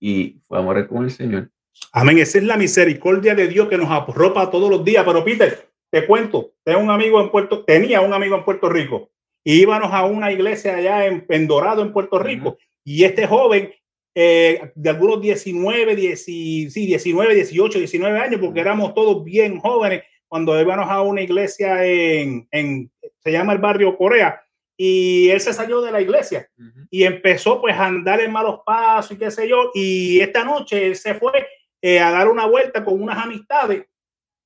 [0.00, 1.50] y fue a morir con el Señor.
[1.92, 2.16] Amén.
[2.16, 5.04] Esa es la misericordia de Dios que nos arropa todos los días.
[5.04, 9.10] Pero Peter, te cuento, tengo un amigo en Puerto, tenía un amigo en Puerto Rico
[9.54, 13.72] íbamos a una iglesia allá en, Dorado, en Puerto Rico, y este joven
[14.14, 20.02] eh, de algunos 19, 10, sí, 19, 18, 19 años, porque éramos todos bien jóvenes
[20.26, 24.42] cuando íbamos a una iglesia en, en se llama el barrio Corea,
[24.76, 26.48] y él se salió de la iglesia
[26.88, 30.86] y empezó pues a andar en malos pasos y qué sé yo, y esta noche
[30.86, 31.48] él se fue
[31.82, 33.86] eh, a dar una vuelta con unas amistades,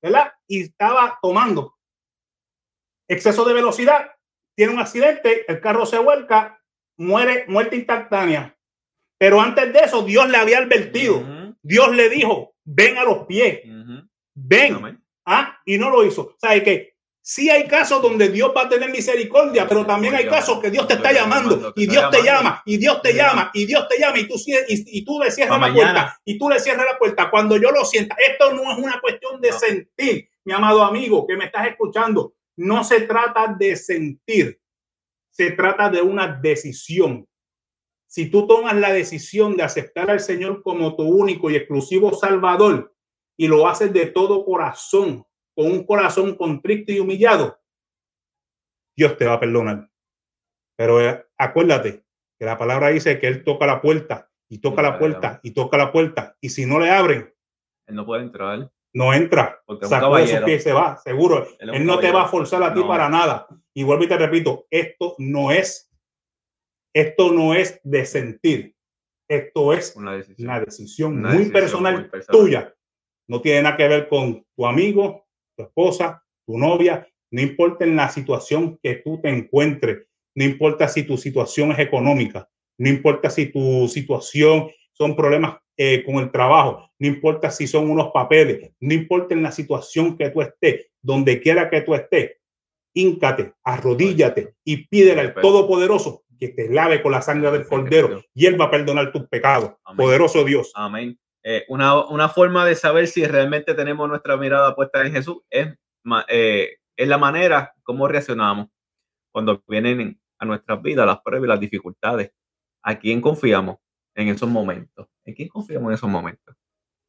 [0.00, 0.32] ¿verdad?
[0.46, 1.76] Y estaba tomando
[3.08, 4.12] exceso de velocidad
[4.54, 6.62] tiene un accidente, el carro se vuelca,
[6.96, 8.56] muere, muerte instantánea.
[9.18, 11.22] Pero antes de eso, Dios le había advertido.
[11.62, 13.60] Dios le dijo, ven a los pies,
[14.34, 15.00] ven.
[15.24, 15.60] ¿Ah?
[15.64, 16.22] Y no lo hizo.
[16.22, 20.26] O sea, que sí hay casos donde Dios va a tener misericordia, pero también hay
[20.26, 23.64] casos que Dios te está llamando y Dios te llama y Dios te llama y
[23.64, 24.34] Dios te llama y tú,
[24.68, 27.30] y, tú le cierras la puerta y tú le cierras la puerta.
[27.30, 31.36] Cuando yo lo sienta, esto no es una cuestión de sentir, mi amado amigo que
[31.36, 34.60] me estás escuchando no se trata de sentir,
[35.30, 37.26] se trata de una decisión.
[38.06, 42.94] Si tú tomas la decisión de aceptar al Señor como tu único y exclusivo Salvador,
[43.38, 47.58] y lo haces de todo corazón, con un corazón contrito y humillado,
[48.96, 49.90] Dios te va a perdonar.
[50.76, 52.04] Pero eh, acuérdate
[52.38, 55.78] que la palabra dice que Él toca la puerta y toca la puerta y toca
[55.78, 56.36] la puerta.
[56.40, 57.34] Y si no le abren,
[57.86, 58.70] Él no puede entrar.
[58.94, 59.62] No entra.
[59.82, 61.46] Sacude su pie y se va, seguro.
[61.58, 63.46] Él, no te va a forzar a ti para nada.
[63.74, 65.90] Y vuelvo y te repito, esto no es,
[66.94, 68.76] esto no es de sentir.
[69.28, 72.74] Esto es una decisión, muy, personal tuya.
[73.28, 75.26] No tiene nada que ver con tu amigo,
[75.56, 80.86] tu esposa, tu novia, no importa en la situación que tú te encuentres, no importa
[80.86, 86.30] si tu situación es económica, no importa si tu situación son problemas eh, con el
[86.30, 90.86] trabajo, no importa si son unos papeles, no importa en la situación que tú estés,
[91.00, 92.36] donde quiera que tú estés,
[92.94, 98.46] híncate, arrodíllate y pídele al Todopoderoso que te lave con la sangre del Cordero y
[98.46, 99.72] Él va a perdonar tus pecados.
[99.96, 100.72] Poderoso Dios.
[100.74, 101.18] Amén.
[101.44, 105.74] Eh, una, una, forma de saber si realmente tenemos nuestra mirada puesta en Jesús es
[106.28, 108.68] eh, es la manera como reaccionamos
[109.32, 112.32] cuando vienen a nuestras vidas las pruebas y las dificultades.
[112.82, 113.76] ¿A quién confiamos
[114.14, 115.08] en esos momentos?
[115.24, 116.56] ¿En quién confiamos en esos momentos?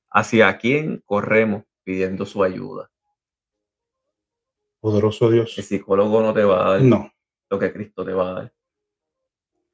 [0.10, 2.89] ¿Hacia quién corremos pidiendo su ayuda?
[4.80, 5.58] Poderoso Dios.
[5.58, 7.12] El psicólogo no te va a dar no.
[7.50, 8.54] lo que Cristo te va a dar.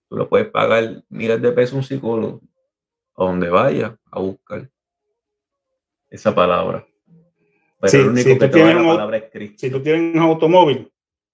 [0.07, 2.41] Tú lo puedes pagar miles de pesos un psicólogo
[3.15, 4.69] a donde vaya a buscar
[6.09, 6.85] esa palabra
[7.87, 8.39] si,
[9.69, 10.91] tú tienes un, automóvil,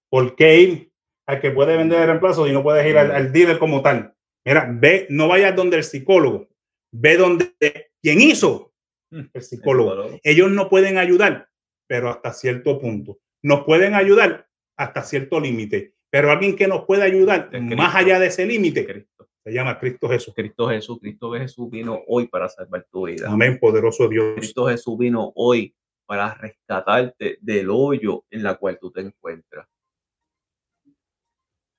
[0.08, 0.92] ¿por qué ir
[1.26, 4.14] al que puede vender el reemplazo y no puedes ir al, dealer como tal?
[4.46, 6.48] Mira, ve, no vayas donde el psicólogo,
[6.92, 7.52] ve donde
[8.00, 8.72] quien hizo
[9.10, 10.20] mm, el psicólogo.
[10.22, 11.48] Ellos no pueden ayudar,
[11.88, 13.18] pero hasta cierto punto.
[13.42, 18.28] Nos pueden ayudar hasta cierto límite, pero alguien que nos puede ayudar más allá de
[18.28, 19.08] ese límite
[19.42, 20.32] se llama Cristo Jesús.
[20.34, 23.28] Cristo Jesús, Cristo Jesús vino hoy para salvar tu vida.
[23.28, 24.36] Amén, poderoso Dios.
[24.36, 29.66] Cristo Jesús vino hoy para rescatarte del hoyo en la cual tú te encuentras.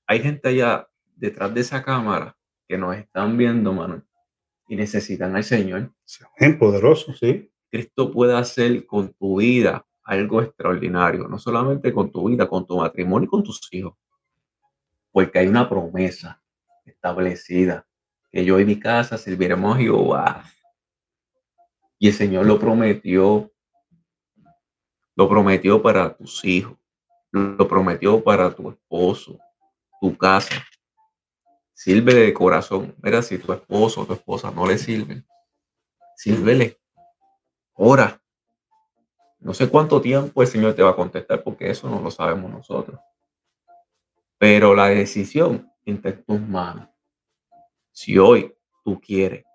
[0.05, 2.36] Hay gente allá detrás de esa cámara
[2.67, 4.03] que nos están viendo, mano,
[4.67, 5.91] y necesitan al Señor.
[6.37, 7.51] Es poderoso, sí.
[7.69, 12.77] Cristo puede hacer con tu vida algo extraordinario, no solamente con tu vida, con tu
[12.77, 13.93] matrimonio y con tus hijos,
[15.11, 16.41] porque hay una promesa
[16.85, 17.85] establecida
[18.31, 20.43] que yo y mi casa serviremos a Jehová.
[21.99, 23.51] Y el Señor lo prometió
[25.17, 26.77] lo prometió para tus hijos.
[27.31, 29.39] Lo prometió para tu esposo,
[29.99, 30.63] tu casa.
[31.77, 32.95] Sirve de corazón.
[33.03, 35.23] Mira, si tu esposo o tu esposa no le sirven,
[36.15, 36.79] sírvele.
[37.73, 38.19] Ora.
[39.37, 42.49] No sé cuánto tiempo el Señor te va a contestar porque eso no lo sabemos
[42.49, 42.99] nosotros.
[44.39, 46.89] Pero la decisión está en tus manos.
[47.91, 48.51] Si hoy
[48.83, 49.45] tú quieres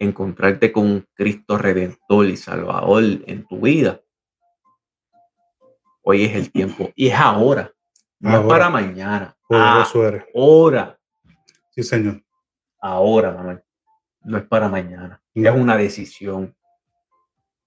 [0.00, 4.02] encontrarte con un Cristo redentor y salvador en tu vida,
[6.04, 7.72] Hoy es el tiempo y es ahora.
[8.18, 9.36] No es para mañana.
[10.34, 10.98] Ahora.
[11.72, 12.22] Sí, señor.
[12.80, 13.62] Ahora, Manuel.
[14.22, 15.20] No es para mañana.
[15.34, 16.54] Es una decisión.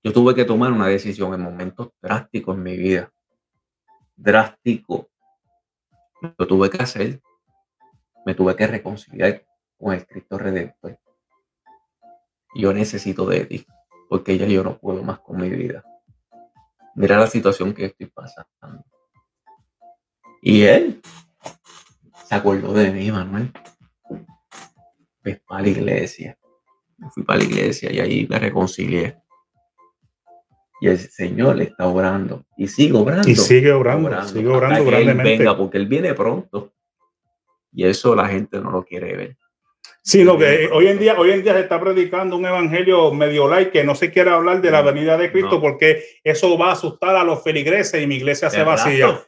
[0.01, 3.11] Yo tuve que tomar una decisión en momentos drásticos en mi vida.
[4.15, 5.09] Drástico.
[6.37, 7.21] Lo tuve que hacer.
[8.25, 9.43] Me tuve que reconciliar
[9.77, 10.97] con el Cristo Redentor.
[12.55, 13.67] Yo necesito de ti,
[14.07, 15.83] porque ya yo no puedo más con mi vida
[16.95, 18.49] mira la situación que estoy pasando.
[20.41, 21.01] Y él
[22.27, 23.51] se acordó de mí, Manuel.
[25.25, 26.37] Fui para la iglesia.
[27.11, 29.17] fui para la iglesia y ahí me reconcilié.
[30.79, 32.45] Y el Señor le está obrando.
[32.55, 33.27] Y sigue obrando.
[33.27, 34.23] Y sigue obrando.
[34.23, 35.39] sigue obrando grandemente.
[35.39, 36.73] venga, porque Él viene pronto.
[37.73, 39.37] Y eso la gente no lo quiere ver.
[40.03, 43.47] Sí, lo que hoy en día, hoy en día se está predicando un evangelio medio
[43.47, 46.73] like que no se quiere hablar de la venida de Cristo porque eso va a
[46.73, 49.25] asustar a los feligreses y mi iglesia se vacía.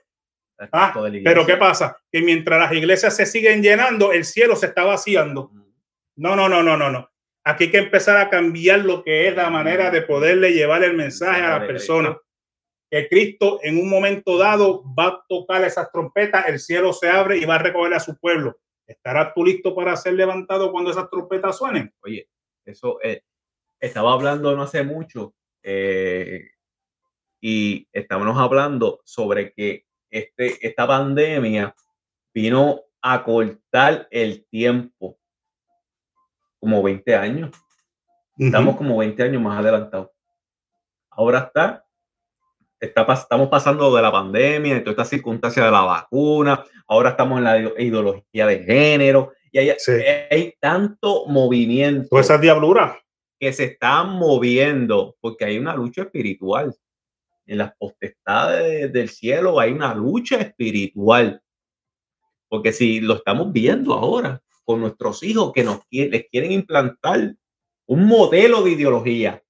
[0.71, 1.97] Ah, pero ¿qué pasa?
[2.11, 5.51] Que mientras las iglesias se siguen llenando, el cielo se está vaciando.
[6.17, 7.09] No, no, no, no, no, no.
[7.43, 10.95] Aquí hay que empezar a cambiar lo que es la manera de poderle llevar el
[10.95, 12.17] mensaje a las personas.
[12.91, 17.37] Que Cristo en un momento dado va a tocar esas trompetas, el cielo se abre
[17.37, 18.57] y va a recoger a su pueblo
[18.87, 21.93] ¿Estarás tú listo para ser levantado cuando esas trompetas suenen?
[22.01, 22.29] Oye,
[22.63, 23.21] eso eh,
[23.81, 26.51] estaba hablando no hace mucho eh,
[27.41, 31.75] y estábamos hablando sobre que este, esta pandemia
[32.33, 35.19] vino a cortar el tiempo
[36.59, 37.51] como 20 años.
[38.37, 40.09] Estamos como 20 años más adelantados.
[41.09, 41.87] Ahora está
[42.79, 47.43] estamos pasando de la pandemia, de toda esta circunstancia de la vacuna, ahora estamos en
[47.43, 49.71] la ideología de género, y hay,
[50.29, 52.09] hay tanto movimiento.
[52.09, 52.99] Toda esa diablura.
[53.39, 56.75] que se están moviendo, porque hay una lucha espiritual.
[57.45, 61.41] En las potestades del cielo hay una lucha espiritual.
[62.49, 67.35] Porque si lo estamos viendo ahora con nuestros hijos que nos les quieren implantar
[67.85, 69.41] un modelo de ideología.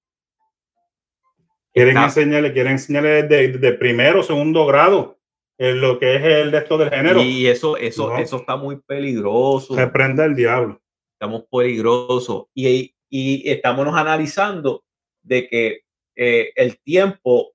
[1.74, 5.18] Quieren enseñarle, quieren enseñarle desde, de primero, segundo grado,
[5.58, 7.20] en lo que es el de esto del género.
[7.24, 9.74] Y eso, eso, eso está muy peligroso.
[9.74, 10.80] Se prende el diablo.
[11.14, 12.46] Estamos peligrosos.
[12.54, 14.84] Y, y estamos analizando
[15.24, 15.80] de que
[16.16, 17.54] eh, el tiempo,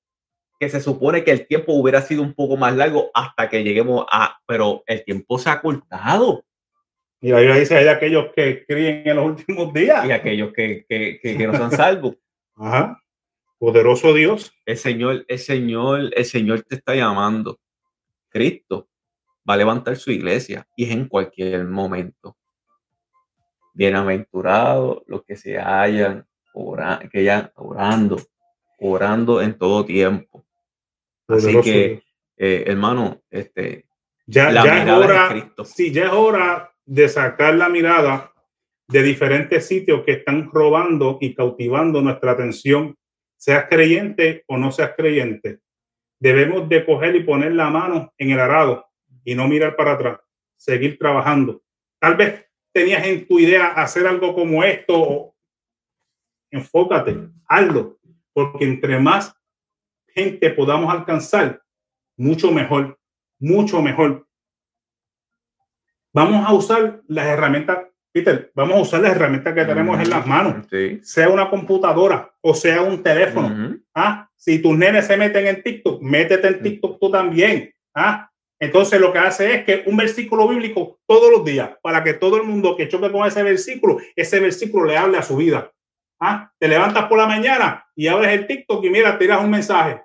[0.58, 4.04] que se supone que el tiempo hubiera sido un poco más largo hasta que lleguemos
[4.10, 6.44] a, pero el tiempo se ha cortado.
[7.24, 10.04] Y ahí dice, hay aquellos que críen en los últimos días.
[10.04, 12.16] Y aquellos que, que, que, no son salvos.
[12.56, 13.00] Ajá.
[13.58, 14.52] Poderoso Dios.
[14.66, 17.60] El Señor, el Señor, el Señor te está llamando.
[18.28, 18.88] Cristo
[19.48, 22.36] va a levantar su iglesia y es en cualquier momento.
[23.72, 28.20] Bienaventurados los que se hayan orando, que hayan orando,
[28.80, 30.44] orando en todo tiempo.
[31.28, 32.02] Así que,
[32.36, 33.86] eh, hermano, este,
[34.26, 38.32] ya, ya es hora, sí, ya es hora de sacar la mirada
[38.88, 42.96] de diferentes sitios que están robando y cautivando nuestra atención,
[43.36, 45.60] seas creyente o no seas creyente.
[46.20, 48.86] Debemos de coger y poner la mano en el arado
[49.24, 50.20] y no mirar para atrás,
[50.56, 51.62] seguir trabajando.
[51.98, 55.34] Tal vez tenías en tu idea hacer algo como esto,
[56.50, 57.16] enfócate,
[57.46, 57.98] hazlo,
[58.32, 59.34] porque entre más
[60.08, 61.62] gente podamos alcanzar,
[62.16, 62.98] mucho mejor,
[63.38, 64.26] mucho mejor
[66.12, 67.78] vamos a usar las herramientas,
[68.12, 70.66] Peter, vamos a usar las herramientas que tenemos en las manos,
[71.02, 73.78] sea una computadora o sea un teléfono.
[73.94, 74.28] ¿ah?
[74.36, 77.72] Si tus nenes se meten en TikTok, métete en TikTok tú también.
[77.94, 78.28] ¿ah?
[78.60, 82.36] Entonces lo que hace es que un versículo bíblico todos los días, para que todo
[82.36, 85.72] el mundo que choque con ese versículo, ese versículo le hable a su vida.
[86.20, 86.52] ¿Ah?
[86.58, 90.02] Te levantas por la mañana y abres el TikTok y mira, tiras un mensaje,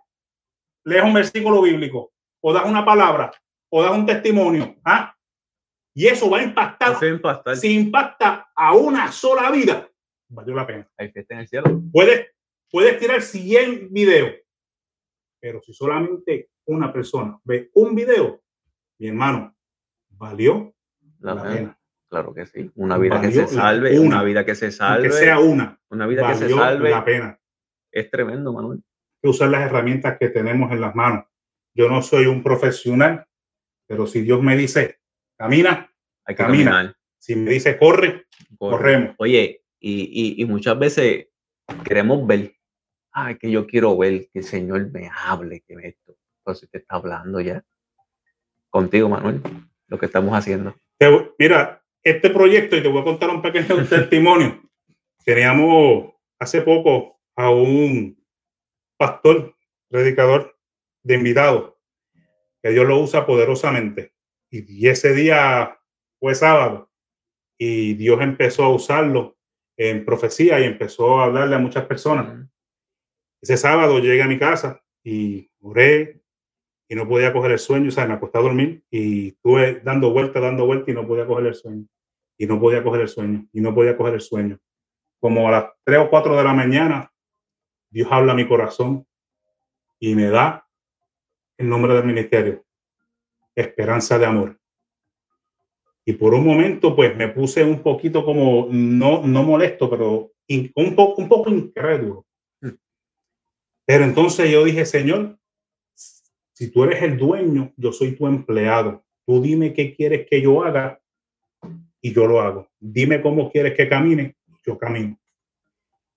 [0.83, 3.31] lees un versículo bíblico, o das una palabra,
[3.69, 4.75] o das un testimonio.
[4.83, 5.13] ¿ah?
[5.97, 6.95] Y eso va a impactar.
[7.55, 9.89] Si impacta a una sola vida,
[10.29, 10.87] valió la pena.
[10.95, 11.81] Hay fiesta en el cielo.
[11.91, 12.27] Puedes,
[12.69, 14.35] puedes tirar 100 videos,
[15.41, 18.43] pero si solamente una persona ve un video,
[18.99, 19.57] mi hermano,
[20.09, 20.75] valió
[21.17, 21.79] la, pena.
[22.07, 22.69] Claro que sí.
[22.75, 25.07] Una vida que se salve, una, vida que se salve.
[25.07, 25.81] Que sea una.
[25.89, 26.91] Una vida que se salve.
[26.91, 27.39] La pena.
[27.91, 28.83] Es tremendo, Manuel.
[29.19, 31.25] Que usar las herramientas que tenemos en las manos.
[31.73, 33.25] Yo no soy un profesional,
[33.87, 34.99] pero si Dios me dice,
[35.37, 35.91] camina,
[36.25, 36.71] hay que camina.
[36.71, 36.95] Caminar.
[37.17, 38.25] Si me dice corre,
[38.57, 39.15] corremos.
[39.17, 41.27] Oye, y, y, muchas veces
[41.83, 42.55] queremos ver,
[43.11, 46.15] ay, que yo quiero ver que el Señor me hable, que esto.
[46.39, 47.63] Entonces te está hablando ya
[48.69, 49.41] contigo, Manuel,
[49.87, 50.75] lo que estamos haciendo.
[51.37, 54.61] Mira, este proyecto, y te voy a contar un pequeño testimonio.
[55.23, 58.17] Teníamos hace poco a un
[58.97, 59.55] pastor,
[59.89, 60.57] predicador
[61.03, 61.79] de invitado,
[62.61, 64.13] que Dios lo usa poderosamente.
[64.49, 65.79] Y ese día
[66.19, 66.89] fue sábado
[67.57, 69.37] y Dios empezó a usarlo
[69.77, 72.47] en profecía y empezó a hablarle a muchas personas.
[73.41, 76.21] Ese sábado llegué a mi casa y oré
[76.89, 80.11] y no podía coger el sueño, o sea, me acosté a dormir y estuve dando
[80.11, 81.85] vuelta, dando vuelta y no podía coger el sueño.
[82.39, 84.59] Y no podía coger el sueño, y no podía coger el sueño.
[85.19, 87.11] Como a las 3 o 4 de la mañana,
[87.89, 89.07] Dios habla a mi corazón
[89.99, 90.67] y me da
[91.57, 92.63] el nombre del ministerio,
[93.57, 94.59] Esperanza de Amor.
[96.05, 100.31] Y por un momento, pues me puse un poquito como, no, no molesto, pero
[100.75, 102.25] un, poco, un poco incrédulo.
[103.85, 105.37] Pero entonces yo dije, Señor,
[106.53, 109.03] si tú eres el dueño, yo soy tu empleado.
[109.25, 111.01] Tú dime qué quieres que yo haga
[111.99, 112.69] y yo lo hago.
[112.79, 114.35] Dime cómo quieres que camine,
[114.65, 115.19] yo camino.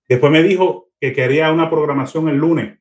[0.07, 2.77] Después me dijo que quería una programación el lunes,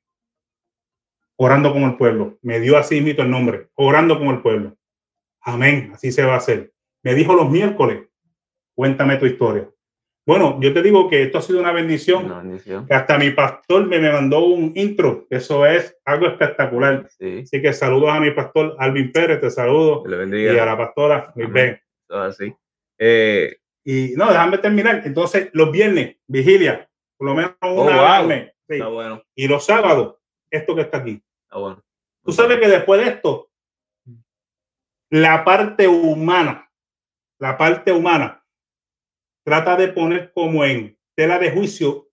[1.43, 2.38] orando con el pueblo.
[2.43, 4.76] Me dio así mismo el nombre, orando con el pueblo.
[5.41, 6.70] Amén, así se va a hacer.
[7.03, 8.03] Me dijo los miércoles,
[8.74, 9.66] cuéntame tu historia.
[10.26, 12.53] Bueno, yo te digo que esto ha sido una bendición.
[12.86, 15.26] Que hasta mi pastor me, mandó un intro.
[15.30, 17.07] Eso es algo espectacular.
[17.07, 20.05] Así que saludos a mi pastor Alvin Pérez, te saludo.
[20.07, 21.80] Y a la pastora Luis Ben.
[22.11, 22.55] Así.
[22.99, 25.03] Eh, y no, déjame terminar.
[25.07, 26.86] Entonces, los viernes, vigilia,
[27.16, 28.93] por lo menos oh, una wow.
[28.93, 29.22] bueno.
[29.34, 30.16] Y los sábados,
[30.51, 31.22] esto que está aquí.
[31.51, 31.84] Está bueno.
[32.22, 33.51] Tú sabes que después de esto,
[35.11, 36.70] la parte humana
[37.40, 38.44] la parte humana,
[39.44, 42.11] trata de poner como en tela de juicio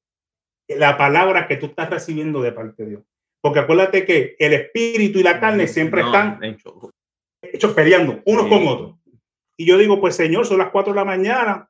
[0.69, 3.03] la palabra que tú estás recibiendo de parte de Dios.
[3.41, 6.39] Porque acuérdate que el espíritu y la carne siempre están
[7.41, 8.95] hechos peleando unos con otros.
[9.57, 11.69] Y yo digo, pues Señor, son las cuatro de la mañana.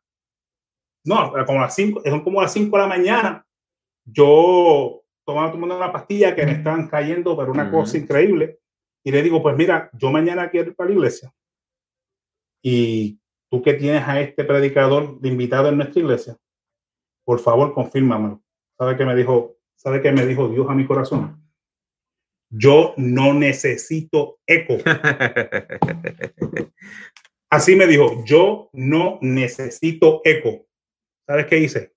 [1.03, 3.47] no, como las 5, son como las 5 de la mañana.
[4.05, 8.59] Yo tomaba tomando una pastilla que me estaban cayendo, pero una cosa increíble.
[9.03, 11.33] Y le digo, pues mira, yo mañana quiero ir para la iglesia.
[12.63, 13.19] Y
[13.51, 16.37] tú que tienes a este predicador de invitado en nuestra iglesia,
[17.25, 18.41] por favor, confírmamelo.
[18.77, 19.57] ¿Sabe qué me dijo?
[19.75, 21.43] ¿Sabe qué me dijo Dios a mi corazón?
[22.49, 24.77] Yo no necesito eco.
[27.49, 30.67] Así me dijo, yo no necesito eco.
[31.25, 31.96] ¿Sabes qué hice?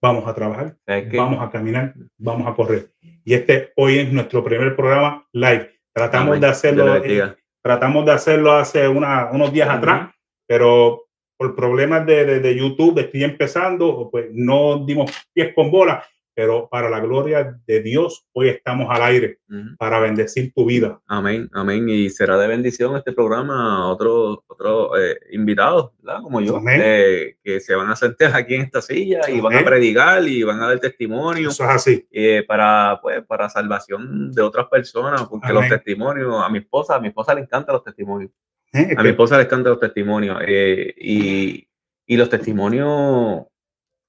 [0.00, 0.76] Vamos a trabajar,
[1.12, 2.90] vamos a caminar, vamos a correr.
[3.24, 5.70] Y este hoy es nuestro primer programa live.
[5.92, 10.10] Tratamos de hacerlo, eh, tratamos de hacerlo hace unos días atrás,
[10.46, 16.04] pero por problemas de, de, YouTube estoy empezando, pues no dimos pies con bola
[16.38, 19.40] pero para la gloria de Dios, hoy estamos al aire
[19.76, 21.00] para bendecir tu vida.
[21.08, 21.88] Amén, amén.
[21.88, 25.90] Y será de bendición este programa a otros otro, eh, invitados.
[26.22, 29.64] Como yo, eh, que se van a sentar aquí en esta silla y van a
[29.64, 31.48] predicar y van a dar testimonio.
[31.48, 32.06] Eso es así.
[32.12, 37.00] Eh, para, pues, para salvación de otras personas, porque los testimonios, a mi esposa, a
[37.00, 38.30] mi esposa le encantan los testimonios.
[38.72, 40.40] a mi esposa le encantan los testimonios.
[40.46, 41.68] y,
[42.06, 43.42] y los testimonios,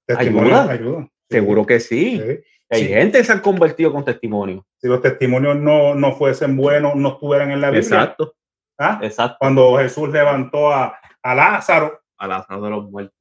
[0.06, 1.10] testimonios ayudan.
[1.30, 2.22] Seguro que sí.
[2.70, 4.66] Hay gente que se han convertido con testimonio.
[4.78, 7.82] Si los testimonios no, no fuesen buenos, no estuvieran en la Biblia.
[7.82, 8.36] Exacto.
[8.78, 9.00] ¿Ah?
[9.02, 9.38] Exacto.
[9.40, 12.02] Cuando Jesús levantó a, a Lázaro.
[12.18, 13.18] A Lázaro de los muertos.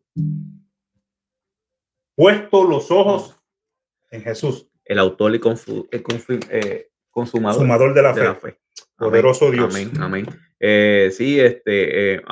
[2.15, 3.41] Puesto los ojos
[4.11, 4.69] en Jesús.
[4.85, 5.41] El autor y
[6.51, 8.59] eh, consumador, de la fe.
[8.97, 9.75] Poderoso Dios.
[9.75, 9.93] Amén.
[10.01, 10.27] Amén.
[10.59, 12.23] Eh, sí, este, eh,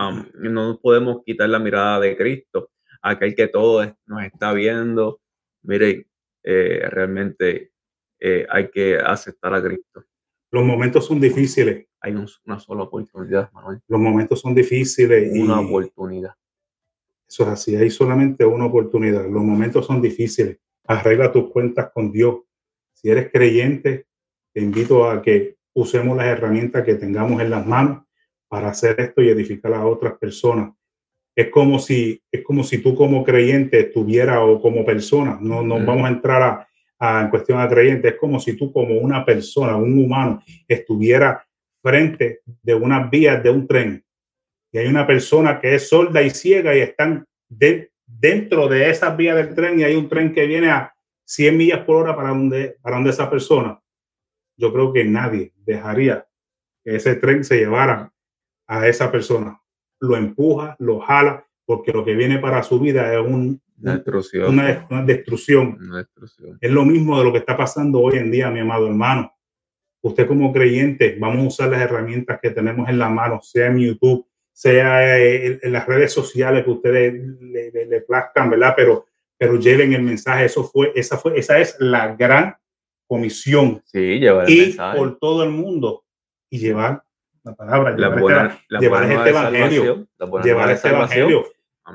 [0.40, 2.70] no podemos quitar la mirada de Cristo.
[3.02, 5.20] Aquel que todo nos está viendo,
[5.66, 6.06] mire,
[6.42, 7.72] eh, realmente
[8.18, 10.04] eh, hay que aceptar a Cristo.
[10.50, 11.86] Los momentos son difíciles.
[12.00, 12.14] Hay
[12.44, 13.80] una sola oportunidad, Manuel.
[13.88, 15.30] Los momentos son difíciles.
[15.32, 16.34] Una oportunidad.
[17.28, 19.28] Eso es así, hay solamente una oportunidad.
[19.28, 20.58] Los momentos son difíciles.
[20.84, 22.42] Arregla tus cuentas con Dios.
[22.92, 24.06] Si eres creyente,
[24.52, 28.04] te invito a que usemos las herramientas que tengamos en las manos
[28.48, 30.72] para hacer esto y edificar a otras personas
[31.36, 35.84] es como si, es como si tú como creyente estuviera o como persona, no, no
[35.84, 36.66] vamos a entrar
[36.98, 41.46] a, en cuestión a creyente, es como si tú como una persona, un humano, estuviera
[41.82, 44.02] frente de unas vías de un tren.
[44.72, 49.36] Y hay una persona que es sorda y ciega y están dentro de esas vías
[49.36, 50.94] del tren y hay un tren que viene a
[51.26, 53.78] 100 millas por hora para donde, para donde esa persona.
[54.56, 56.26] Yo creo que nadie dejaría
[56.82, 58.10] que ese tren se llevara
[58.66, 59.60] a esa persona
[60.00, 63.96] lo empuja, lo jala, porque lo que viene para su vida es un, una,
[65.04, 65.78] destrucción.
[66.60, 69.32] Es lo mismo de lo que está pasando hoy en día, mi amado hermano.
[70.02, 73.78] Usted como creyente, vamos a usar las herramientas que tenemos en la mano, sea en
[73.78, 78.74] YouTube, sea en, las redes sociales que ustedes le, le, plazcan, ¿verdad?
[78.76, 80.44] Pero, pero lleven el mensaje.
[80.44, 82.56] Eso fue, esa fue, esa es la gran
[83.06, 83.82] comisión.
[83.84, 86.04] Sí, llevar el por todo el mundo
[86.48, 87.02] y llevar
[87.46, 90.08] la palabra, llevar, este, evangelio,
[90.42, 91.44] llevar este evangelio,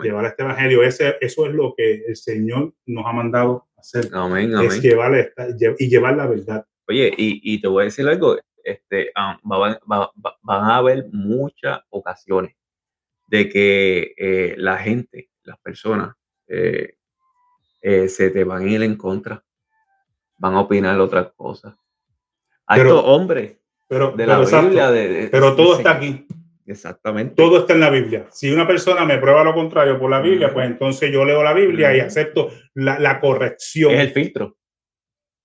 [0.02, 0.84] llevar este evangelio.
[0.84, 4.08] Ese, eso es lo que el Señor nos ha mandado hacer.
[4.14, 5.48] Amén, Es llevar esta,
[5.78, 6.66] y llevar la verdad.
[6.88, 9.50] Oye, y, y te voy a decir algo, este, um,
[9.84, 12.56] van a haber muchas ocasiones
[13.28, 16.16] de que eh, la gente, las personas,
[16.48, 16.96] eh,
[17.82, 19.44] eh, se te van a ir en contra,
[20.38, 21.76] van a opinar otras cosas.
[22.68, 23.61] A estos hombres
[23.92, 25.30] pero, de la Biblia.
[25.30, 26.26] pero todo está aquí.
[26.66, 27.36] Exactamente.
[27.36, 28.26] Todo está en la Biblia.
[28.32, 31.52] Si una persona me prueba lo contrario por la Biblia, pues entonces yo leo la
[31.52, 33.92] Biblia y acepto la, corrección.
[33.94, 34.56] Es el filtro.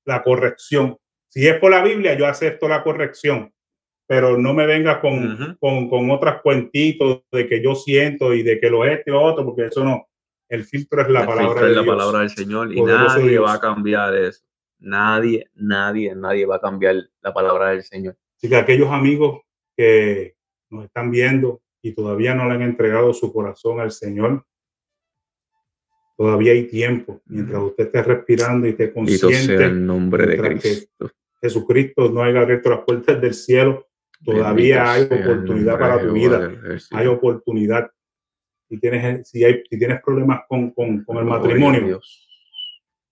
[0.05, 0.97] La corrección.
[1.27, 3.53] Si es por la Biblia, yo acepto la corrección.
[4.07, 8.61] Pero no me venga con, con, con otras cuentitos de que yo siento y de
[8.61, 10.07] que lo este y lo otro, porque eso no.
[10.49, 13.61] El filtro es la palabra de es la palabra del Señor y nadie va a
[13.61, 14.45] cambiar eso.
[14.79, 18.17] Nadie, nadie, nadie va a cambiar la palabra del Señor.
[18.37, 19.41] Así que aquellos amigos
[19.77, 20.37] que
[20.71, 24.45] nos están viendo y todavía no le han entregado su corazón al Señor,
[26.17, 27.23] todavía hay tiempo.
[27.27, 29.55] Mientras usted esté respirando y esté consciente.
[29.65, 31.11] el nombre de Cristo.
[31.41, 33.87] Jesucristo no haya abierto las puertas del cielo.
[34.25, 36.51] Todavía hay oportunidad para tu vida.
[36.91, 37.91] Hay oportunidad.
[38.69, 42.27] Si tienes, si hay, si tienes problemas con, con, con el matrimonio, Dios.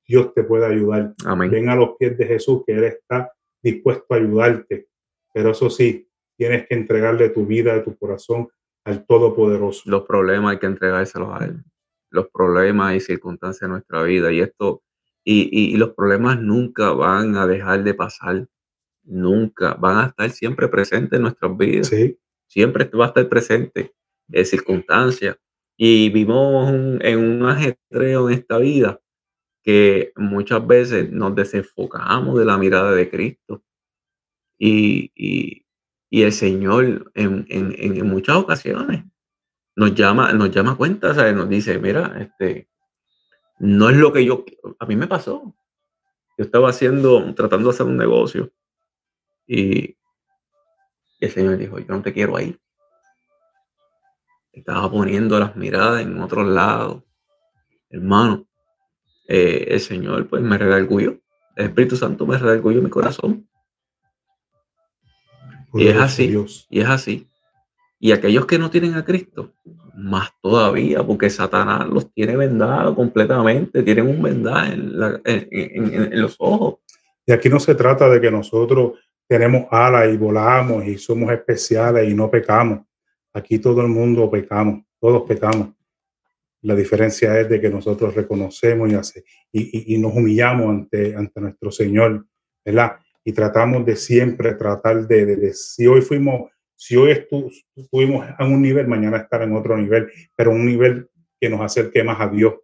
[0.07, 1.15] Dios te puede ayudar.
[1.25, 1.51] Amén.
[1.51, 4.89] Ven a los pies de Jesús, que Él está dispuesto a ayudarte.
[5.35, 6.09] Pero eso sí,
[6.39, 8.49] tienes que entregarle tu vida, tu corazón
[8.85, 9.83] al Todopoderoso.
[9.87, 11.65] Los problemas hay que entregárselos a Él.
[12.11, 14.31] Los problemas y circunstancias de nuestra vida.
[14.33, 14.83] Y esto,
[15.25, 18.47] y, los problemas nunca van a dejar de pasar.
[19.03, 19.75] Nunca.
[19.75, 21.89] Van a estar siempre presentes en nuestras vidas.
[21.89, 22.17] Sí.
[22.47, 23.93] Siempre va a estar presente
[24.31, 25.37] en circunstancias.
[25.77, 29.01] Y vivimos en un ajetreo en esta vida
[29.65, 33.65] que muchas veces nos desenfocamos de la mirada de Cristo.
[34.59, 35.65] Y, y,
[36.23, 39.05] el Señor en, en, en, muchas ocasiones
[39.75, 42.69] nos llama, nos llama a cuenta, nos dice, mira, este,
[43.59, 44.45] no es lo que yo,
[44.79, 45.57] a mí me pasó.
[46.39, 48.53] Yo estaba haciendo, tratando de hacer un negocio
[49.47, 49.97] y
[51.21, 52.57] el Señor dijo, yo no te quiero ahí.
[54.53, 57.03] Estaba poniendo las miradas en otros lados.
[57.91, 58.47] Hermano,
[59.29, 61.21] eh, el Señor pues me redarguyó.
[61.57, 63.49] El Espíritu Santo me redarguyó mi corazón.
[65.75, 66.35] Y es así.
[66.71, 67.29] Y es así.
[67.99, 69.55] Y aquellos que no tienen a Cristo,
[69.95, 76.81] más todavía, porque Satanás los tiene vendados completamente, tienen un vendaje en, los ojos.
[77.27, 82.09] Y aquí no se trata de que nosotros tenemos alas y volamos y somos especiales
[82.09, 82.81] y no pecamos.
[83.33, 85.71] Aquí todo el mundo pecamos, todos pecamos.
[86.63, 91.41] La diferencia es de que nosotros reconocemos y, hace, y, y, nos humillamos ante, ante
[91.41, 92.27] nuestro Señor,
[92.65, 92.97] ¿verdad?
[93.25, 98.53] Y tratamos de siempre tratar de, de, de si hoy fuimos si hoy estuvimos en
[98.53, 101.09] un nivel, mañana estar en otro nivel, pero un nivel
[101.41, 102.55] que nos acerque más a Dios,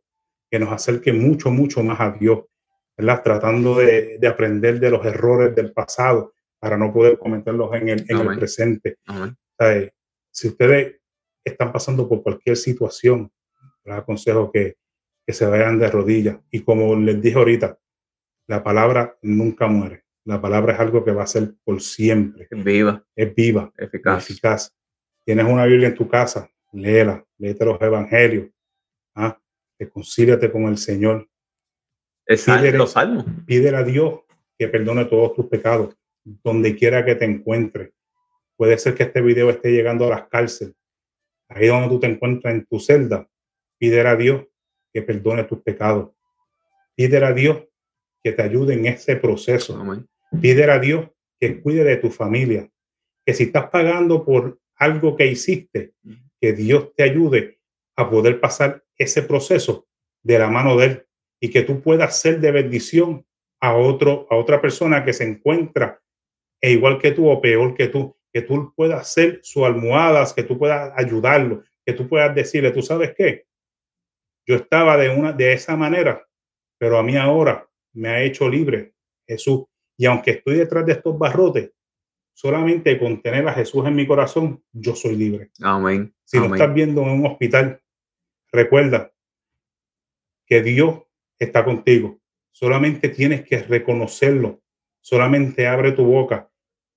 [0.51, 2.41] que nos acerque mucho, mucho más a Dios,
[2.97, 3.23] ¿verdad?
[3.23, 8.05] Tratando de, de aprender de los errores del pasado para no poder cometerlos en el,
[8.09, 8.99] en el presente.
[10.31, 10.97] Si ustedes
[11.45, 13.33] están pasando por cualquier situación,
[13.85, 14.77] les aconsejo que,
[15.27, 16.39] que se vayan de rodillas.
[16.51, 17.79] Y como les dije ahorita,
[18.49, 20.05] la palabra nunca muere.
[20.31, 22.47] La palabra es algo que va a ser por siempre.
[22.49, 23.05] Es viva.
[23.17, 23.73] Es viva.
[23.77, 24.31] Eficaz.
[24.31, 24.73] eficaz.
[25.25, 28.49] Tienes una Biblia en tu casa, léela, léete los evangelios.
[29.17, 29.37] ¿ah?
[29.77, 31.29] Reconcíliate con el Señor.
[32.25, 33.25] Pídele, los salmos.
[33.45, 34.21] Pídele a Dios
[34.57, 37.93] que perdone todos tus pecados, donde quiera que te encuentres.
[38.55, 40.77] Puede ser que este video esté llegando a las cárceles.
[41.49, 43.29] Ahí donde tú te encuentras en tu celda,
[43.79, 44.47] pídele a Dios
[44.93, 46.13] que perdone tus pecados.
[46.95, 47.65] Pídele a Dios
[48.23, 49.77] que te ayude en ese proceso.
[49.77, 50.07] Amén.
[50.31, 51.09] Pídele a Dios
[51.39, 52.69] que cuide de tu familia,
[53.25, 55.93] que si estás pagando por algo que hiciste,
[56.41, 57.61] que Dios te ayude
[57.97, 59.87] a poder pasar ese proceso
[60.23, 61.07] de la mano de Él
[61.41, 63.27] y que tú puedas ser de bendición
[63.61, 66.01] a, otro, a otra persona que se encuentra
[66.61, 70.43] e igual que tú o peor que tú, que tú puedas ser su almohadas, que
[70.43, 73.47] tú puedas ayudarlo, que tú puedas decirle, tú sabes qué,
[74.47, 76.27] yo estaba de, una, de esa manera,
[76.79, 78.95] pero a mí ahora me ha hecho libre
[79.27, 79.65] Jesús
[80.01, 81.73] y aunque estoy detrás de estos barrotes,
[82.33, 85.51] solamente con tener a Jesús en mi corazón, yo soy libre.
[85.61, 86.15] Amén.
[86.25, 87.83] Si lo estás viendo en un hospital,
[88.51, 89.13] recuerda
[90.47, 91.03] que Dios
[91.39, 92.19] está contigo.
[92.51, 94.63] Solamente tienes que reconocerlo.
[95.03, 96.51] Solamente abre tu boca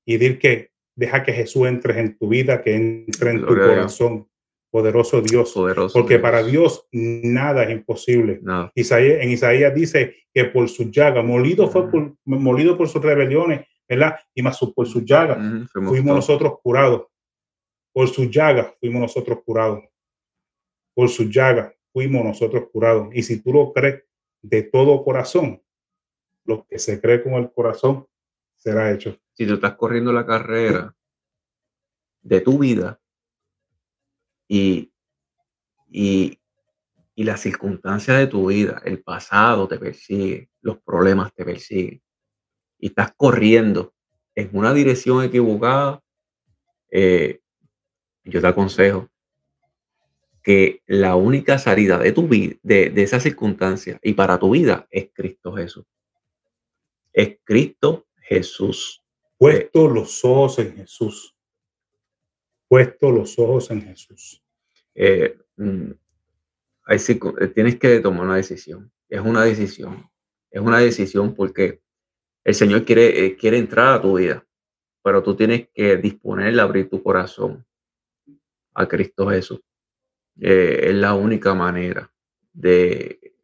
[0.05, 4.29] y dir que deja que Jesús entre en tu vida, que entre en tu corazón
[4.74, 5.53] poderoso Dios.
[5.93, 8.41] porque para Dios nada es imposible.
[8.74, 13.67] Isaías, en Isaías dice que por su llaga, molido fue por, molido por sus rebeliones,
[13.88, 14.15] ¿verdad?
[14.34, 15.38] Y más por su llaga,
[15.71, 17.03] fuimos nosotros curados.
[17.93, 19.84] Por su llaga fuimos nosotros curados.
[20.95, 23.09] Por su llaga fuimos nosotros curados.
[23.13, 24.01] Y si tú lo crees
[24.41, 25.61] de todo corazón,
[26.45, 28.07] lo que se cree con el corazón
[28.55, 29.19] será hecho.
[29.34, 30.95] Si tú estás corriendo la carrera
[32.24, 32.99] de tu vida,
[34.53, 34.93] y,
[35.89, 36.39] y,
[37.15, 42.03] y las circunstancias de tu vida, el pasado te persigue, los problemas te persiguen
[42.77, 43.95] y estás corriendo
[44.35, 46.03] en una dirección equivocada,
[46.91, 47.41] eh,
[48.25, 49.09] yo te aconsejo
[50.43, 54.85] que la única salida de tu vida, de, de esa circunstancia y para tu vida
[54.91, 55.85] es Cristo Jesús.
[57.11, 59.03] Es Cristo Jesús.
[59.35, 61.33] Puesto los ojos en Jesús
[62.73, 64.42] puesto los ojos en Jesús?
[64.95, 65.91] Eh, mm,
[66.87, 68.91] eh, tienes que tomar una decisión.
[69.09, 70.09] Es una decisión.
[70.51, 71.81] Es una decisión porque
[72.43, 74.45] el Señor quiere, eh, quiere entrar a tu vida,
[75.03, 77.65] pero tú tienes que disponer, abrir tu corazón
[78.73, 79.61] a Cristo Jesús.
[80.35, 82.11] es la única manera
[82.51, 83.35] de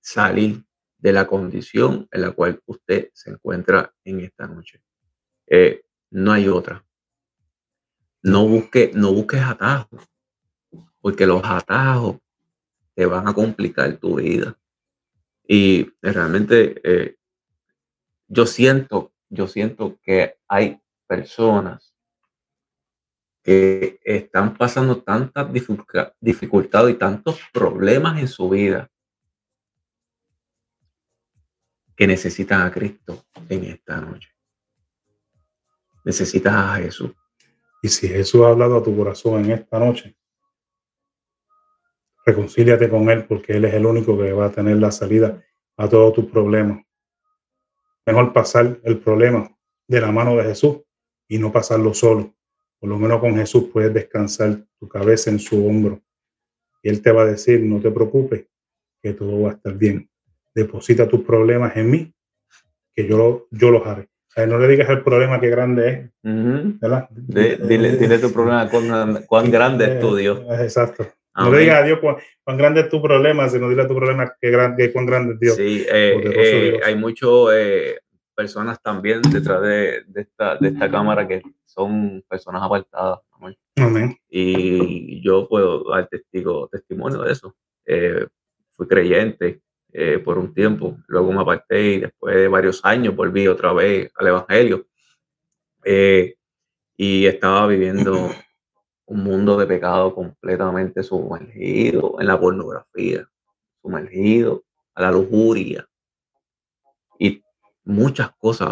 [0.00, 0.64] salir
[0.98, 4.82] de la condición en la cual usted se encuentra en esta noche.
[6.10, 6.84] no hay otra
[8.22, 10.06] no, busque, no busques atajos,
[11.00, 12.18] porque los atajos
[12.94, 14.56] te van a complicar tu vida.
[15.46, 17.16] Y realmente eh,
[18.28, 21.94] yo siento, yo siento que hay personas
[23.42, 25.50] que están pasando tantas
[26.20, 28.90] dificultades y tantos problemas en su vida
[31.96, 34.28] que necesitan a Cristo en esta noche.
[36.04, 37.10] Necesitas a Jesús.
[37.82, 40.16] Y si Jesús ha hablado a tu corazón en esta noche,
[42.24, 45.42] reconcíliate con Él porque Él es el único que va a tener la salida
[45.76, 46.84] a todos tus problemas.
[48.06, 49.50] Mejor pasar el problema
[49.86, 50.78] de la mano de Jesús
[51.28, 52.34] y no pasarlo solo.
[52.78, 56.00] Por lo menos con Jesús puedes descansar tu cabeza en su hombro.
[56.82, 58.46] Y Él te va a decir, no te preocupes,
[59.02, 60.08] que todo va a estar bien.
[60.54, 62.14] Deposita tus problemas en mí,
[62.94, 64.08] que yo, yo los haré.
[64.46, 66.10] no le digas el problema qué grande es.
[67.12, 70.40] dile, dile, tu problema, cuán, cuán grande es tu Dios.
[70.60, 71.06] Exacto.
[71.44, 74.34] No le digas a Dios cuán, grande es tu problema, sino dile a tu problema
[74.40, 75.56] qué grande, cuán grande es Dios.
[75.56, 77.98] Sí, eh, eh, hay muchas eh,
[78.34, 83.20] personas también detrás de, de, esta, de esta cámara que son personas apartadas.
[83.76, 84.14] Amén.
[84.28, 87.56] Y yo puedo dar testigo, testimonio de eso.
[88.70, 89.62] fui creyente
[90.24, 94.26] por un tiempo, luego me aparté y después de varios años volví otra vez al
[94.26, 94.86] Evangelio.
[96.96, 98.30] y estaba viviendo
[99.10, 103.28] un mundo de pecado completamente sumergido en la pornografía,
[103.82, 104.62] sumergido
[104.94, 105.84] a la lujuria
[107.18, 107.42] y
[107.84, 108.70] muchas cosas,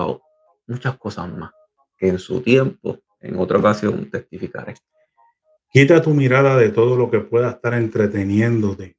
[0.69, 1.51] muchas cosas más
[1.97, 4.75] que en su tiempo, en otra ocasión, testificaré.
[5.73, 8.97] Quita tu mirada de todo lo que pueda estar entreteniéndote.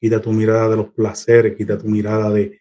[0.00, 2.60] Quita tu mirada de los placeres, quita tu mirada de,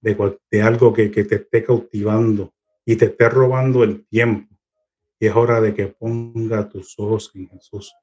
[0.00, 2.52] de, algo que, que te esté cautivando
[2.84, 4.49] y te esté robando el tiempo
[5.20, 7.94] y es hora de que ponga tus ojos en Jesús.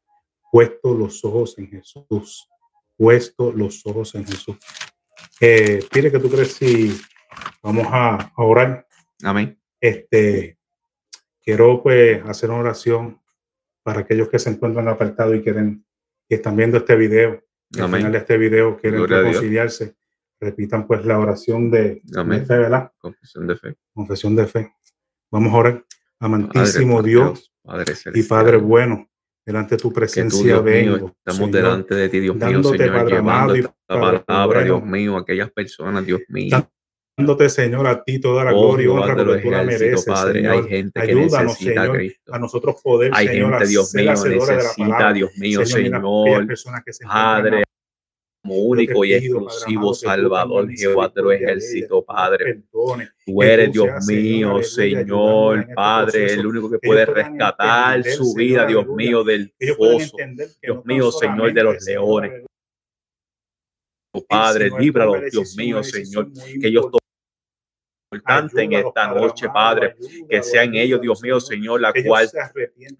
[0.51, 2.47] Puesto los ojos en Jesús.
[2.95, 4.55] Puesto los ojos en Jesús.
[5.41, 6.95] Eh, que tú crees si
[7.63, 8.87] vamos a, orar.
[9.23, 9.59] Amén.
[9.81, 10.59] Este,
[11.43, 13.19] quiero pues hacer una oración
[13.81, 15.83] para aquellos que se encuentran apartados y quieren,
[16.29, 17.43] y están viendo este video.
[17.79, 19.95] Al final de este video quieren reconciliarse.
[20.39, 22.91] Repitan pues la oración de, de fe, ¿verdad?
[22.99, 23.75] Confesión de fe.
[23.91, 24.73] Confesión de fe.
[25.31, 25.86] Vamos a orar
[26.19, 27.51] amantísimo Dios,
[28.13, 29.09] y Padre bueno,
[29.45, 31.13] delante de tu presencia vengo.
[31.25, 36.21] estamos delante de ti, Dios mío, Señor, llevando esta palabra, Dios mío, aquellas personas, Dios
[36.29, 36.69] mío.
[37.17, 40.39] Dándote, Señor, a ti toda la oh, gloria y honra que tú la mereces, Padre.
[40.39, 40.53] Señor.
[40.53, 42.33] Hay gente que Ayúdanos, necesita Señor, Cristo.
[42.35, 46.01] a nosotros poder, Hay Señor, gente, Dios mío, necesita, Dios mío, Señor,
[47.07, 47.63] Padre,
[48.43, 52.63] único y exclusivo Salvador, Jehová de los ejércitos, Padre.
[53.25, 59.23] Tú eres Dios mío, Señor, Padre, el único que puede rescatar su vida, Dios mío,
[59.23, 60.17] del foso.
[60.61, 62.43] Dios mío, Señor de los leones.
[64.27, 66.87] Padre, líbralo, Dios mío, Señor, que ellos
[68.09, 69.95] importante en esta noche, Padre,
[70.29, 72.29] que sean ellos, Dios mío, Señor, la cual,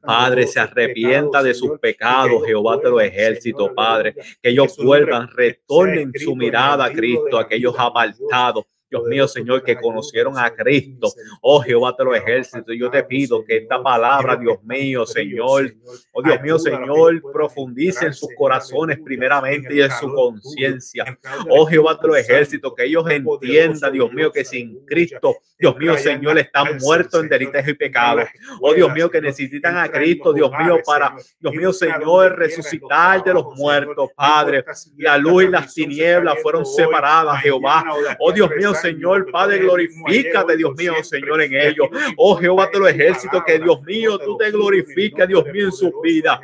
[0.02, 6.12] Padre, se arrepienta de sus pecados, Jehová de los ejércitos, Padre, que ellos vuelvan, retornen
[6.14, 11.12] su mirada a Cristo, aquellos apartados Dios mío, Señor, que conocieron a Cristo.
[11.42, 15.74] Oh Jehová de los ejércitos, yo te pido que esta palabra, Dios mío, Señor,
[16.14, 21.18] oh Dios mío, Señor, profundice en sus corazones primeramente y en su conciencia.
[21.50, 25.98] Oh Jehová de los ejércitos, que ellos entiendan, Dios mío, que sin Cristo, Dios mío,
[25.98, 28.26] Señor, están muertos en delitos y pecados.
[28.62, 33.34] Oh Dios mío, que necesitan a Cristo, Dios mío, para, Dios mío, Señor, resucitar de
[33.34, 34.64] los muertos, Padre.
[34.98, 37.84] La luz y las tinieblas fueron separadas, Jehová.
[38.20, 41.88] Oh Dios mío, Señor, Padre, glorifícate, Dios mío, Señor, en ellos.
[42.18, 46.02] Oh Jehová de los ejércitos, que Dios mío, tú te glorificas, Dios mío, en su
[46.02, 46.40] vida.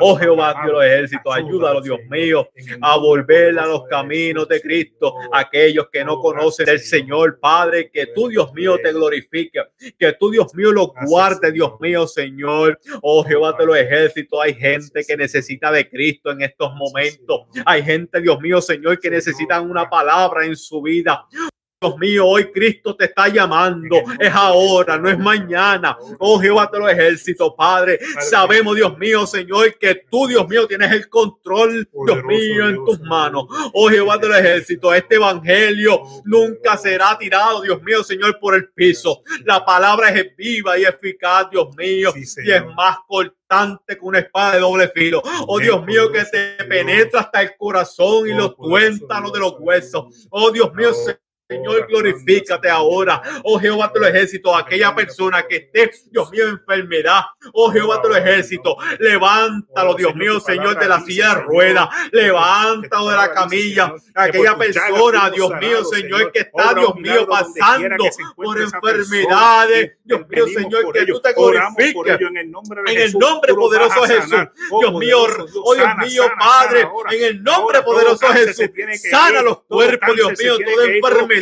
[0.00, 2.48] Oh Jehová de los ejércitos, ayúdalo, Dios mío,
[2.80, 5.14] a volver a los caminos de Cristo.
[5.32, 9.60] Aquellos que no conocen el Señor, Padre, que tú, Dios mío, te glorifique,
[9.98, 12.78] que tú, Dios mío, lo guarde, Dios mío, Señor.
[13.02, 17.42] Oh Jehová de los ejércitos, hay gente que necesita de Cristo en estos momentos.
[17.64, 21.24] Hay gente, Dios mío, Señor, que necesitan una palabra en su vida.
[21.82, 23.96] Dios mío, hoy Cristo te está llamando.
[24.20, 25.98] Es ahora, no es mañana.
[26.20, 27.98] Oh Jehová de los ejércitos, Padre.
[28.20, 33.00] Sabemos, Dios mío, Señor, que tú, Dios mío, tienes el control, Dios mío, en tus
[33.00, 33.46] manos.
[33.72, 38.68] Oh Jehová de los ejércitos, este evangelio nunca será tirado, Dios mío, Señor, por el
[38.68, 39.22] piso.
[39.44, 44.54] La palabra es viva y eficaz, Dios mío, y es más cortante que una espada
[44.54, 45.20] de doble filo.
[45.48, 50.28] Oh Dios mío, que te penetra hasta el corazón y los tuéntanos de los huesos.
[50.30, 51.21] Oh Dios mío, Señor,
[51.88, 53.20] glorifícate ahora.
[53.44, 57.22] Oh Jehová de los ejércitos, aquella persona que esté, Dios mío, enfermedad.
[57.52, 61.88] Oh Jehová de los ejércitos, levántalo, Dios mío, Señor, de la silla de ruedas.
[62.12, 63.94] Levántalo de la camilla.
[64.14, 68.04] Aquella persona, Dios mío, Señor, que está, Dios mío, pasando
[68.36, 69.92] por enfermedades.
[70.04, 72.18] Dios mío, Señor, que tú te glorifiques.
[72.86, 74.48] En el nombre poderoso de Jesús.
[74.80, 75.18] Dios mío,
[75.64, 78.70] oh Dios mío, Padre, en el nombre poderoso de Jesús.
[79.10, 81.41] Sana los cuerpos, Dios mío, toda enfermedad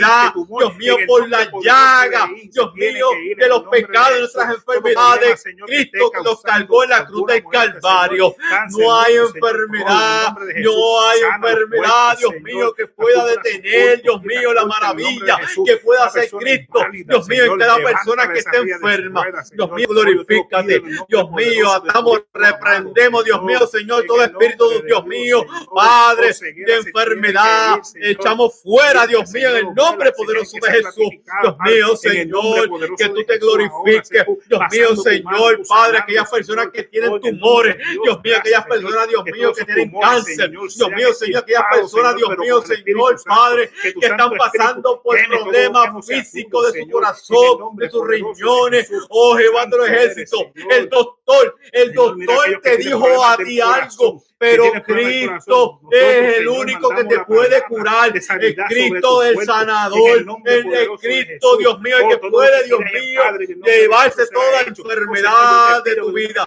[0.59, 5.45] Dios mío, por la llaga, Dios mío, de los pecados, de nuestras enfermedades.
[5.67, 8.35] Cristo los cargó en la cruz del Calvario.
[8.71, 15.39] No hay enfermedad, no hay enfermedad, Dios mío, que pueda detener, Dios mío, la maravilla
[15.65, 16.81] que pueda hacer Cristo.
[16.93, 19.27] Dios mío, en cada persona que esté enferma.
[19.53, 20.83] Dios mío, glorifícate.
[21.09, 25.45] Dios mío, atamos, reprendemos, Dios mío, Señor, todo espíritu, Dios mío,
[25.75, 27.79] Padre, de enfermedad.
[27.95, 31.11] Echamos fuera, Dios mío, en el nombre poderoso de Jesús.
[31.43, 34.25] Dios mío, Señor, que tú te glorifiques.
[34.49, 37.77] Dios mío, Señor, Padre, aquellas personas que tienen tumores.
[38.03, 40.51] Dios mío, aquellas personas, Dios mío, que tienen cáncer.
[40.51, 46.73] Dios mío, Señor, aquellas personas, Dios mío, Señor, Padre, que están pasando por problemas físicos
[46.73, 48.91] de su corazón, de sus riñones.
[49.09, 54.73] Oh, Jehová de los ejércitos, el doctor, el doctor te dijo a ti algo pero
[54.83, 58.11] Cristo es el único que te puede curar.
[58.41, 63.23] El Cristo el sanador, el, Cristo, Dios mío, el que puede, Dios mío,
[63.63, 66.47] llevarse toda enfermedad de tu vida.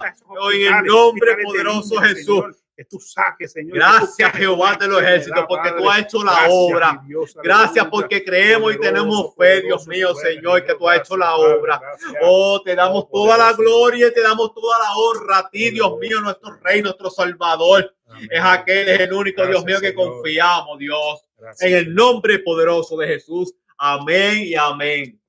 [0.52, 3.76] En el nombre poderoso Jesús que tú saques, Señor.
[3.76, 7.02] Gracias, Jehová de los ejércitos, porque tú has hecho la obra.
[7.42, 11.80] Gracias porque creemos y tenemos fe, Dios mío, Señor, que tú has hecho la obra.
[12.22, 15.98] Oh, te damos toda la gloria y te damos toda la honra a ti, Dios
[15.98, 17.94] mío, nuestro Rey, nuestro Salvador.
[18.30, 21.24] Es aquel, es el único Dios mío que confiamos, Dios.
[21.60, 23.54] En el nombre poderoso de Jesús.
[23.76, 25.20] Amén y amén.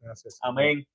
[0.42, 0.88] Amén.